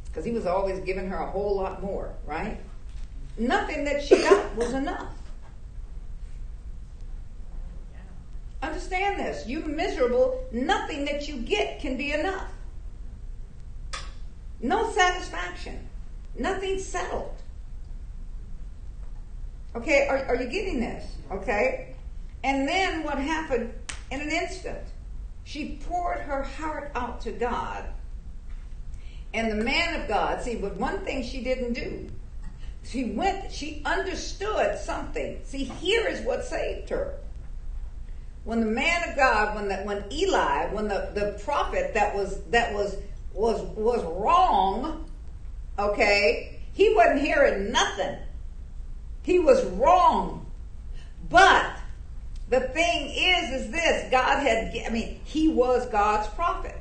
[0.06, 2.58] Because he was always giving her a whole lot more, right?
[3.38, 5.08] Nothing that she got was enough.
[8.62, 9.46] Understand this.
[9.46, 12.51] You miserable, nothing that you get can be enough.
[14.62, 15.88] No satisfaction.
[16.38, 17.34] Nothing settled.
[19.74, 21.04] Okay, are, are you getting this?
[21.30, 21.94] Okay?
[22.44, 23.72] And then what happened
[24.10, 24.78] in an instant?
[25.44, 27.86] She poured her heart out to God.
[29.34, 32.08] And the man of God, see, but one thing she didn't do.
[32.84, 35.40] She went, she understood something.
[35.44, 37.18] See, here is what saved her
[38.44, 42.42] when the man of God, when the, when Eli, when the, the prophet that was
[42.50, 42.96] that was
[43.34, 45.06] was was wrong,
[45.78, 48.16] okay, he wasn't hearing nothing.
[49.22, 50.46] He was wrong.
[51.28, 51.78] But
[52.48, 56.78] the thing is, is this God had, I mean, he was God's prophet.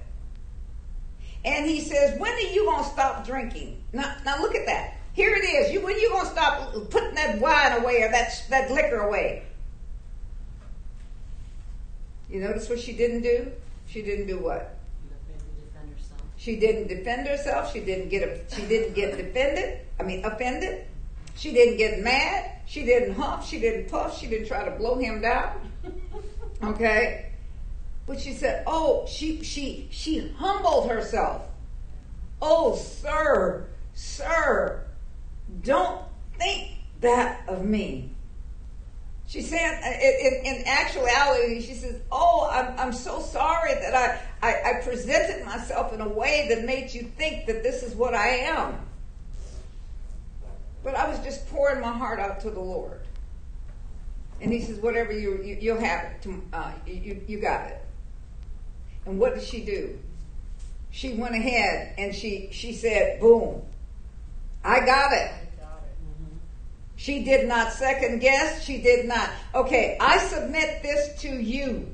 [1.44, 3.82] And he says, when are you going to stop drinking?
[3.94, 4.98] Now, now look at that.
[5.14, 5.72] Here it is.
[5.72, 9.00] You, when are you going to stop putting that wine away or that, that liquor
[9.00, 9.44] away?
[12.30, 13.52] You notice what she didn't do?
[13.88, 14.71] She didn't do what?
[16.42, 17.72] She didn't defend herself.
[17.72, 19.82] She didn't get a, she didn't get defended.
[20.00, 20.88] I mean offended.
[21.36, 22.62] She didn't get mad.
[22.66, 23.48] She didn't huff.
[23.48, 24.18] She didn't puff.
[24.18, 25.72] She didn't try to blow him down.
[26.64, 27.32] Okay?
[28.06, 31.42] But she said, "Oh, she she she humbled herself.
[32.40, 33.66] Oh, sir,
[33.96, 34.86] sir,
[35.64, 36.04] don't
[36.38, 36.70] think
[37.00, 38.11] that of me.
[39.32, 44.20] She said, uh, in, in, actuality, she says, Oh, I'm, I'm so sorry that I,
[44.46, 48.14] I, I presented myself in a way that made you think that this is what
[48.14, 48.76] I am.
[50.84, 53.00] But I was just pouring my heart out to the Lord.
[54.42, 56.22] And he says, Whatever you, you, will have it.
[56.24, 57.86] To, uh, you, you got it.
[59.06, 59.98] And what did she do?
[60.90, 63.62] She went ahead and she, she said, Boom,
[64.62, 65.32] I got it.
[67.02, 68.64] She did not second guess.
[68.64, 69.28] She did not.
[69.56, 71.88] Okay, I submit this to you.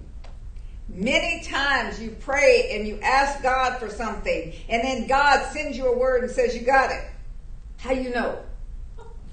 [0.89, 5.87] Many times you pray and you ask God for something, and then God sends you
[5.87, 7.09] a word and says, You got it.
[7.77, 8.43] How you know?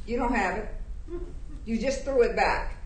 [0.07, 0.69] You don't have it.
[1.65, 2.77] You just threw it back.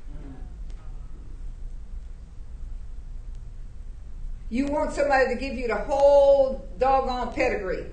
[4.48, 7.85] You want somebody to give you the whole doggone pedigree.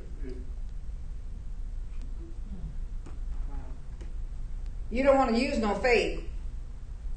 [4.96, 6.24] You don't want to use no faith.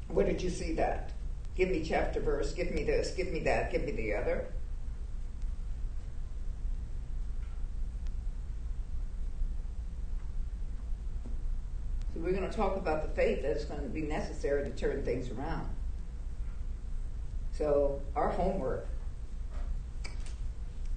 [0.09, 1.13] Where did you see that?
[1.55, 2.51] Give me chapter verse.
[2.51, 3.11] Give me this.
[3.11, 3.71] Give me that.
[3.71, 4.47] Give me the other.
[12.13, 15.05] So we're going to talk about the faith that's going to be necessary to turn
[15.05, 15.69] things around.
[17.53, 18.89] So our homework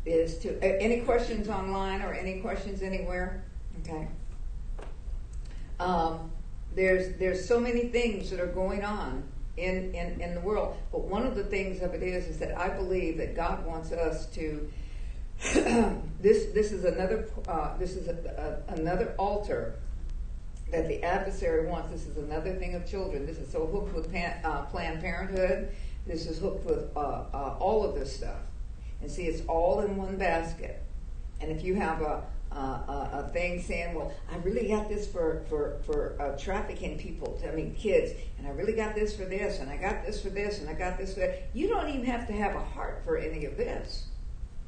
[0.04, 3.44] is to any questions online or any questions anywhere?
[3.82, 4.08] Okay.
[5.78, 6.32] Um,
[6.74, 9.24] there's there's so many things that are going on
[9.56, 10.76] in, in, in the world.
[10.90, 13.92] But one of the things of it is, is that I believe that God wants
[13.92, 14.70] us to.
[16.20, 19.74] this this is another uh, this is a, a, another altar
[20.70, 21.90] that the adversary wants.
[21.90, 23.26] This is another thing of children.
[23.26, 25.68] This is so hooked with pan, uh, Planned Parenthood.
[26.06, 28.40] This is hooked with uh, uh, all of this stuff.
[29.00, 30.82] And see, it's all in one basket.
[31.40, 32.22] And if you have a,
[32.56, 37.54] a, thing saying, well, I really got this for, for, for uh, trafficking people, I
[37.54, 40.60] mean, kids, and I really got this for this, and I got this for this,
[40.60, 41.48] and I got this for that.
[41.54, 44.06] You don't even have to have a heart for any of this.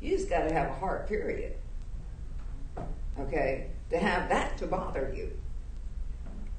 [0.01, 1.55] You just got to have a heart, period.
[3.19, 3.69] Okay?
[3.91, 5.33] To have that to bother you.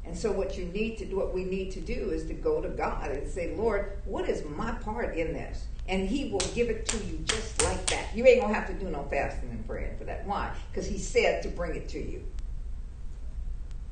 [0.05, 2.61] And so what you need to do, what we need to do is to go
[2.61, 5.65] to God and say, Lord, what is my part in this?
[5.87, 8.07] And he will give it to you just like that.
[8.15, 10.25] You ain't gonna have to do no fasting and praying for that.
[10.25, 10.51] Why?
[10.71, 12.23] Because he said to bring it to you.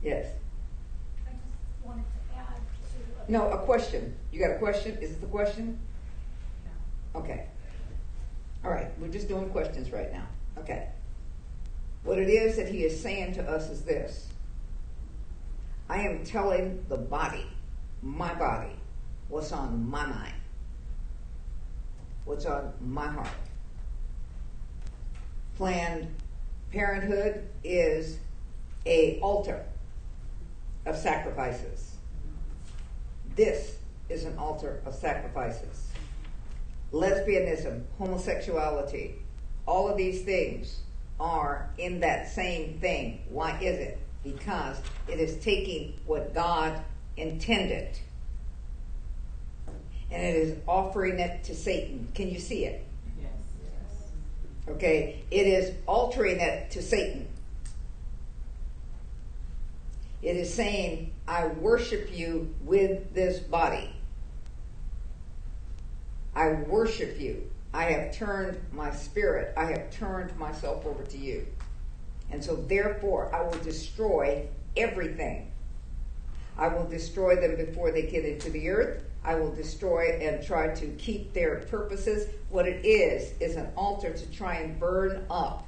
[0.02, 0.28] Yes.
[1.28, 3.32] I just wanted to add to.
[3.32, 4.15] No, a question.
[4.32, 4.98] You got a question?
[5.02, 5.78] Is it the question?
[7.14, 7.22] No.
[7.22, 7.45] Okay.
[8.65, 10.26] All right, we're just doing questions right now.
[10.57, 10.88] Okay.
[12.03, 14.30] What it is that he is saying to us is this
[15.90, 17.45] I am telling the body,
[18.02, 18.76] my body,
[19.28, 20.34] what's on my mind,
[22.26, 23.28] what's on my heart.
[25.56, 26.14] Planned
[26.72, 28.18] Parenthood is
[28.86, 29.66] a altar
[30.86, 31.95] of sacrifices.
[33.36, 33.78] This
[34.10, 35.90] is an altar of sacrifices.
[36.91, 39.16] Lesbianism, homosexuality,
[39.66, 40.82] all of these things
[41.20, 43.24] are in that same thing.
[43.30, 44.00] Why is it?
[44.24, 44.78] because
[45.08, 46.82] it is taking what God
[47.18, 48.00] intended
[50.14, 52.07] and it is offering it to Satan.
[52.14, 52.85] Can you see it?
[53.19, 53.31] Yes.
[53.64, 54.76] Yes.
[54.76, 57.27] Okay, it is altering it to Satan.
[60.22, 63.94] It is saying, I worship you with this body.
[66.35, 67.49] I worship you.
[67.73, 71.48] I have turned my spirit, I have turned myself over to you.
[72.30, 75.52] And so, therefore, I will destroy everything.
[76.57, 79.03] I will destroy them before they get into the earth.
[79.24, 82.28] I will destroy and try to keep their purposes.
[82.50, 85.68] What it is, is an altar to try and burn up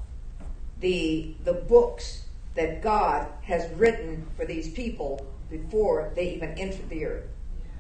[0.80, 2.26] the, the books
[2.56, 7.30] that God has written for these people before they even entered the earth.
[7.60, 7.72] Yes.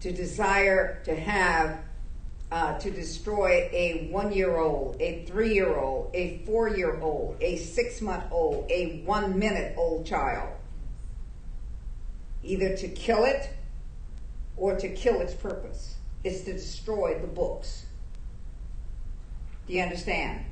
[0.00, 1.80] To desire to have
[2.50, 7.36] uh, to destroy a one year old, a three year old, a four year old,
[7.40, 10.52] a six month old, a one minute old child.
[12.44, 13.50] Either to kill it
[14.56, 15.96] or to kill its purpose.
[16.24, 17.86] It's to destroy the books.
[19.66, 20.44] Do you understand?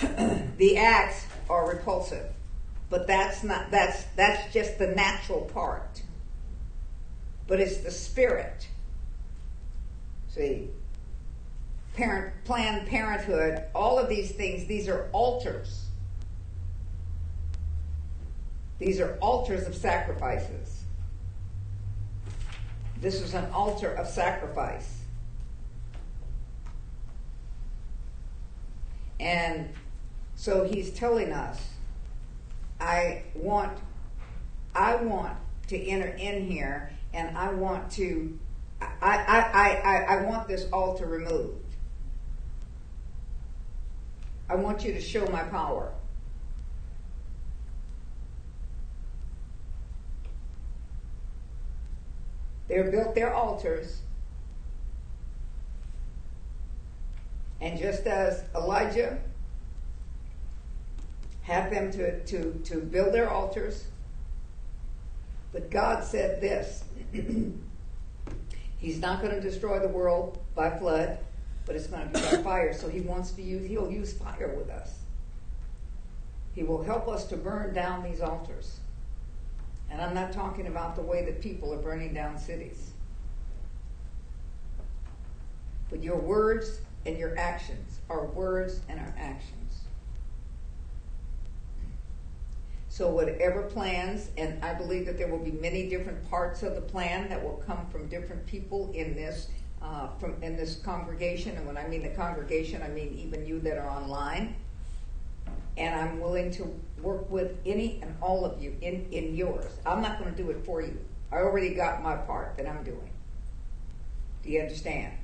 [0.58, 2.32] the acts are repulsive,
[2.88, 6.02] but that's not that's that's just the natural part.
[7.46, 8.68] But it's the spirit
[10.34, 10.70] See,
[11.94, 15.88] parent, Planned Parenthood, all of these things, these are altars.
[18.78, 20.71] These are altars of sacrifices.
[23.02, 25.00] This is an altar of sacrifice.
[29.18, 29.70] And
[30.36, 31.60] so he's telling us,
[32.80, 33.76] I want
[34.72, 38.38] I want to enter in here and I want to
[38.80, 41.74] I, I, I, I want this altar removed.
[44.48, 45.92] I want you to show my power.
[52.72, 54.00] They built their altars.
[57.60, 59.18] And just as Elijah
[61.42, 63.84] had them to, to, to build their altars,
[65.52, 66.84] but God said this
[68.78, 71.18] He's not going to destroy the world by flood,
[71.66, 72.72] but it's going to be by fire.
[72.72, 74.98] So he wants to use, he'll use fire with us.
[76.54, 78.78] He will help us to burn down these altars.
[79.92, 82.92] And I'm not talking about the way that people are burning down cities.
[85.90, 89.82] But your words and your actions, our words and our actions.
[92.88, 96.80] So whatever plans, and I believe that there will be many different parts of the
[96.80, 99.48] plan that will come from different people in this
[99.82, 101.56] uh, from in this congregation.
[101.56, 104.56] And when I mean the congregation, I mean even you that are online.
[105.76, 109.72] And I'm willing to work with any and all of you in, in yours.
[109.84, 110.98] I'm not going to do it for you.
[111.30, 113.10] I already got my part that I'm doing.
[114.42, 115.14] Do you understand?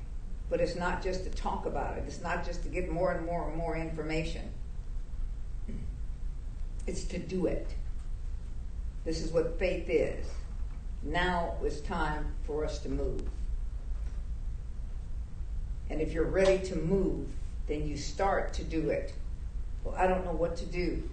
[0.49, 2.03] But it's not just to talk about it.
[2.07, 4.49] It's not just to get more and more and more information.
[6.87, 7.67] It's to do it.
[9.05, 10.25] This is what faith is.
[11.03, 13.23] Now it's time for us to move.
[15.89, 17.27] And if you're ready to move,
[17.67, 19.13] then you start to do it.
[19.83, 21.09] Well, I don't know what to do.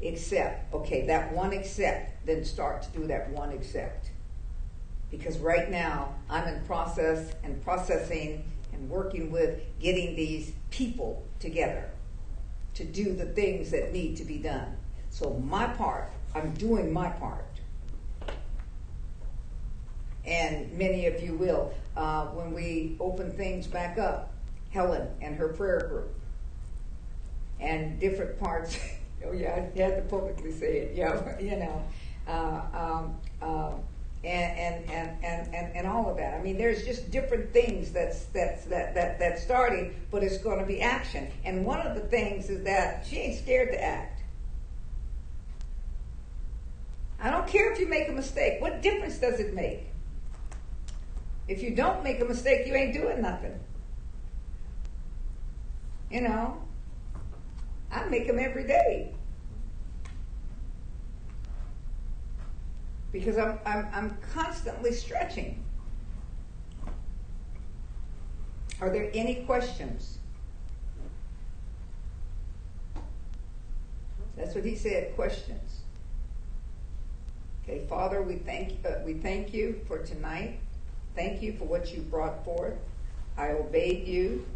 [0.00, 4.10] Except, okay, that one except, then start to do that one except.
[5.10, 11.90] Because right now, I'm in process and processing and working with getting these people together
[12.74, 14.76] to do the things that need to be done.
[15.10, 17.44] So, my part, I'm doing my part.
[20.24, 21.72] And many of you will.
[21.96, 24.32] Uh, when we open things back up,
[24.70, 26.14] Helen and her prayer group,
[27.58, 28.78] and different parts.
[29.26, 30.96] Oh yeah, had to publicly say it.
[30.96, 31.84] Yeah, you know,
[32.26, 33.72] uh, um, uh,
[34.24, 36.34] and, and, and, and, and, and all of that.
[36.34, 40.58] I mean, there's just different things that's that's that that that's starting, but it's going
[40.58, 41.28] to be action.
[41.44, 44.22] And one of the things is that she ain't scared to act.
[47.20, 48.60] I don't care if you make a mistake.
[48.60, 49.86] What difference does it make?
[51.48, 53.58] If you don't make a mistake, you ain't doing nothing.
[56.10, 56.62] You know,
[57.90, 59.14] I make them every day.
[63.12, 65.62] Because I'm, I'm, I'm constantly stretching.
[68.80, 70.18] Are there any questions?
[74.36, 75.80] That's what he said, questions.
[77.64, 80.60] Okay, Father, we thank, uh, we thank you for tonight.
[81.16, 82.78] Thank you for what you brought forth.
[83.36, 84.46] I obeyed you.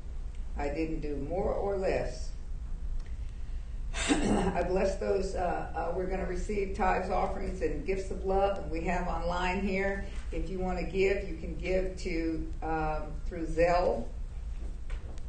[0.56, 2.31] I didn't do more or less.
[4.08, 5.34] I bless those.
[5.34, 8.70] Uh, uh, we're going to receive tithes, offerings, and gifts of love.
[8.70, 10.06] We have online here.
[10.30, 14.04] If you want to give, you can give to um, through Zelle.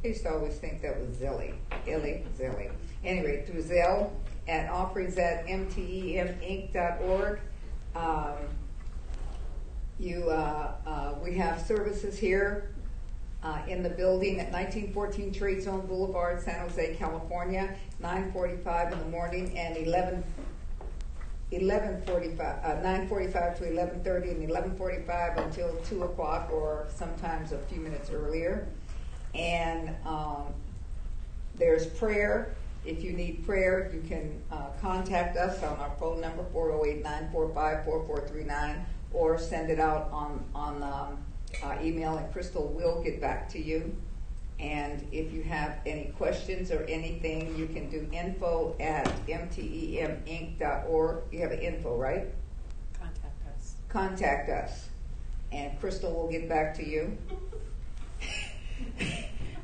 [0.02, 1.54] I used to always think that was Zilly,
[1.86, 2.70] Illy, Zelly.
[3.04, 4.10] Anyway, through Zelle
[4.48, 7.40] at offerings at mteminc.org.
[7.94, 8.34] Um,
[9.98, 12.73] you, uh, uh, we have services here
[13.66, 19.58] in the building at 1914 Trade Zone Boulevard, San Jose, California, 9:45 in the morning
[19.58, 20.24] and 11.
[21.52, 28.10] 11:45, uh, 9:45 to 11:30, and 11:45 until 2 o'clock, or sometimes a few minutes
[28.10, 28.66] earlier.
[29.34, 30.46] And um,
[31.56, 32.54] there's prayer.
[32.84, 39.38] If you need prayer, you can uh, contact us on our phone number 408-945-4439, or
[39.38, 41.18] send it out on on um,
[41.62, 43.94] uh, email, and Crystal will get back to you.
[44.60, 51.22] And if you have any questions or anything, you can do info at mteminc.org.
[51.32, 52.26] You have an info, right?
[52.98, 53.74] Contact us.
[53.88, 54.88] Contact us,
[55.50, 57.18] and Crystal will get back to you.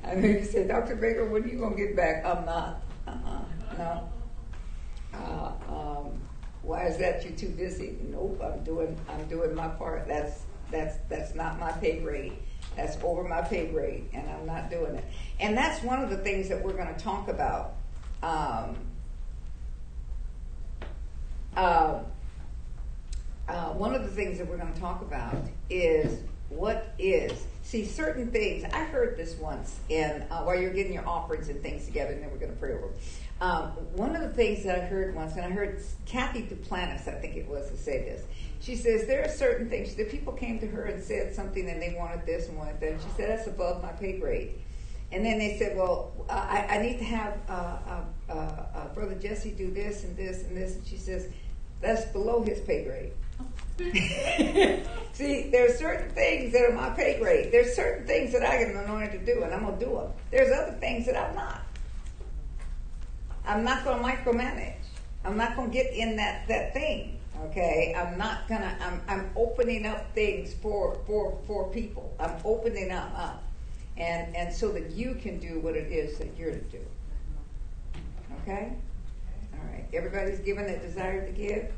[0.04, 0.96] I mean, you said, Dr.
[0.96, 2.24] Baker, when are you going to get back?
[2.24, 2.82] I'm not.
[3.06, 3.42] Uh-uh.
[3.78, 4.08] No.
[5.14, 6.20] Uh, um,
[6.62, 7.22] why is that?
[7.24, 7.96] You're too busy?
[8.10, 8.40] Nope.
[8.42, 8.98] I'm doing.
[9.08, 10.06] I'm doing my part.
[10.08, 12.34] That's that's that's not my pay grade.
[12.76, 15.04] That's over my pay grade, and I'm not doing it.
[15.40, 17.74] And that's one of the things that we're going to talk about.
[18.22, 18.76] Um,
[21.56, 22.00] uh,
[23.48, 25.34] uh, one of the things that we're going to talk about
[25.68, 27.32] is what is
[27.62, 28.64] see certain things.
[28.64, 32.22] I heard this once, and uh, while you're getting your offerings and things together, and
[32.22, 32.88] then we're going to pray over.
[33.40, 37.12] Um, one of the things that I heard once, and I heard Cathy Duplantis, I
[37.12, 38.22] think it was, to say this.
[38.60, 41.80] She says there are certain things that people came to her and said something, and
[41.80, 43.00] they wanted this and wanted that.
[43.02, 44.54] She said that's above my pay grade.
[45.12, 49.16] And then they said, well, I, I need to have uh, uh, uh, uh, Brother
[49.16, 50.76] Jesse do this and this and this.
[50.76, 51.28] And she says,
[51.80, 53.12] that's below his pay grade.
[55.12, 57.50] See, there are certain things that are my pay grade.
[57.50, 60.12] There's certain things that I am anointed to do, and I'm going to do them.
[60.30, 61.62] There's other things that I'm not.
[63.46, 64.74] I'm not going to micromanage.
[65.24, 67.19] I'm not going to get in that, that thing.
[67.46, 68.76] Okay, I'm not gonna.
[68.80, 72.14] I'm I'm opening up things for for for people.
[72.20, 73.42] I'm opening them up,
[73.96, 76.80] and and so that you can do what it is that you're to do.
[78.42, 78.72] Okay.
[79.54, 79.86] All right.
[79.92, 81.72] Everybody's given a desire to give.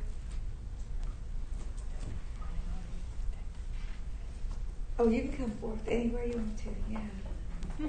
[4.99, 6.69] Oh, you can come forth anywhere you want to.
[6.91, 7.89] Yeah.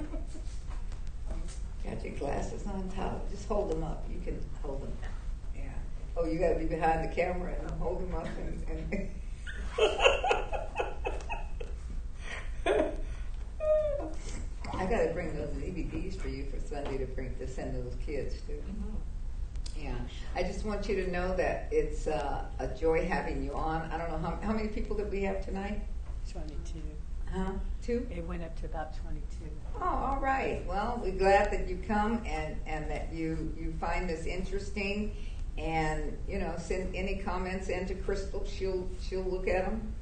[1.84, 3.28] Got your glasses on top.
[3.30, 4.06] Just hold them up.
[4.10, 4.92] You can hold them.
[6.16, 6.22] Yeah.
[6.22, 8.64] Oh, you got to be behind the camera and hold them up and.
[8.68, 9.10] and
[14.76, 17.94] I got to bring those DVDs for you for Sunday to bring to send those
[18.04, 18.62] kids to.
[19.80, 19.94] Yeah,
[20.34, 23.82] I just want you to know that it's uh, a joy having you on.
[23.90, 25.82] I don't know how, how many people did we have tonight?
[26.30, 26.80] 22.
[27.32, 27.52] Huh?
[27.82, 28.06] Two?
[28.10, 29.44] It went up to about 22.
[29.80, 30.64] Oh, all right.
[30.66, 35.12] Well, we're glad that you come and, and that you, you find this interesting.
[35.56, 38.44] And, you know, send any comments in to Crystal.
[38.44, 39.94] She'll, she'll look at them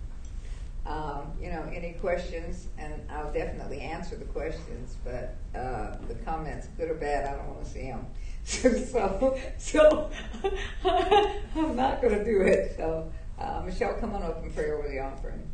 [0.87, 6.67] um, you know, any questions, and I'll definitely answer the questions, but uh, the comments,
[6.77, 8.07] good or bad, I don't want to see them.
[8.45, 10.11] so, so
[10.85, 12.75] I'm not going to do it.
[12.77, 15.49] So, uh, Michelle, come on up and pray over the offering.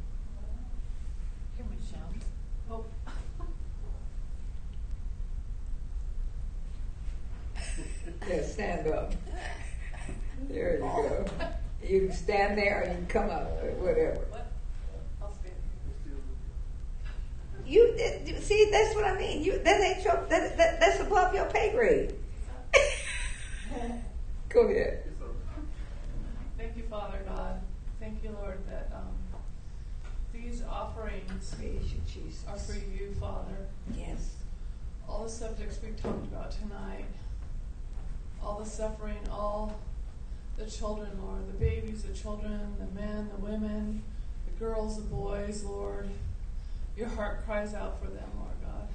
[1.57, 2.01] Here, Michelle.
[2.71, 2.85] Oh.
[8.29, 9.13] Yeah, stand up.
[10.49, 11.25] There you go.
[11.87, 14.19] You can stand there, or you can come up, or whatever.
[14.31, 14.51] What?
[15.23, 15.55] I'll stand.
[17.67, 17.95] You
[18.27, 19.43] you- see, that's what I mean.
[19.43, 22.15] You that ain't your that, that that's above your pay grade.
[24.49, 25.05] Go ahead.
[26.57, 27.61] Thank you, Father God.
[28.01, 29.15] Thank you, Lord, that um,
[30.33, 32.45] these offerings Praise you, Jesus.
[32.49, 33.67] are for you, Father.
[33.97, 34.35] Yes.
[35.09, 37.05] All the subjects we talked about tonight,
[38.43, 39.79] all the suffering, all
[40.59, 44.03] the children, Lord, the babies, the children, the men, the women,
[44.47, 46.11] the girls, the boys, Lord.
[46.97, 48.89] Your heart cries out for them, Lord God.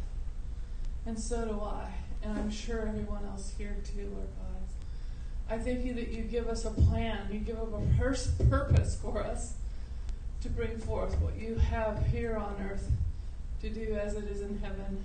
[1.06, 1.90] And so do I.
[2.22, 4.54] And I'm sure everyone else here too, Lord God.
[5.50, 8.98] I thank you that you give us a plan, you give us a pers- purpose
[9.02, 9.54] for us
[10.42, 12.90] to bring forth what you have here on earth
[13.62, 15.04] to do as it is in heaven.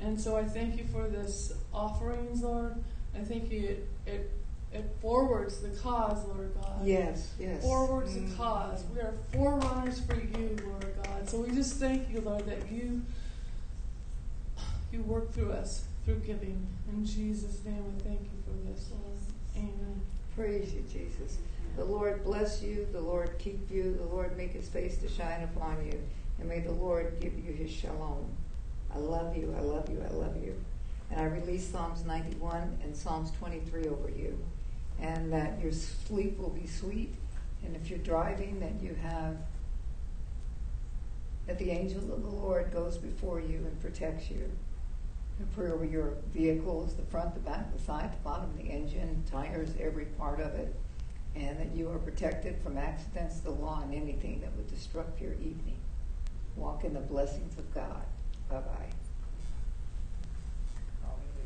[0.00, 2.74] And so I thank you for this offerings, Lord.
[3.14, 4.30] I thank you it, it,
[4.72, 6.84] it forwards the cause, Lord God.
[6.84, 7.32] Yes.
[7.38, 7.62] Yes.
[7.62, 8.30] Forwards Mm.
[8.30, 8.84] the cause.
[8.92, 11.28] We are forerunners for you, Lord God.
[11.28, 13.02] So we just thank you, Lord, that you
[14.92, 16.66] you work through us through giving.
[16.88, 19.18] In Jesus' name we thank you for this, Lord.
[19.56, 20.00] Amen.
[20.34, 21.38] Praise you, Jesus.
[21.76, 22.86] The Lord bless you.
[22.92, 23.94] The Lord keep you.
[23.94, 26.00] The Lord make His face to shine upon you,
[26.38, 28.26] and may the Lord give you His shalom.
[28.94, 29.54] I love you.
[29.58, 30.02] I love you.
[30.08, 30.54] I love you.
[31.10, 34.38] And I release Psalms 91 and Psalms 23 over you,
[35.00, 37.14] and that your sleep will be sweet.
[37.64, 39.36] And if you're driving, that you have
[41.46, 44.50] that the angel of the Lord goes before you and protects you.
[45.38, 49.70] And over your vehicles, the front, the back, the side, the bottom, the engine, tires,
[49.78, 50.74] every part of it,
[51.34, 55.34] and that you are protected from accidents, the law, and anything that would disrupt your
[55.34, 55.76] evening.
[56.56, 58.02] Walk in the blessings of God.
[58.48, 58.95] Bye bye.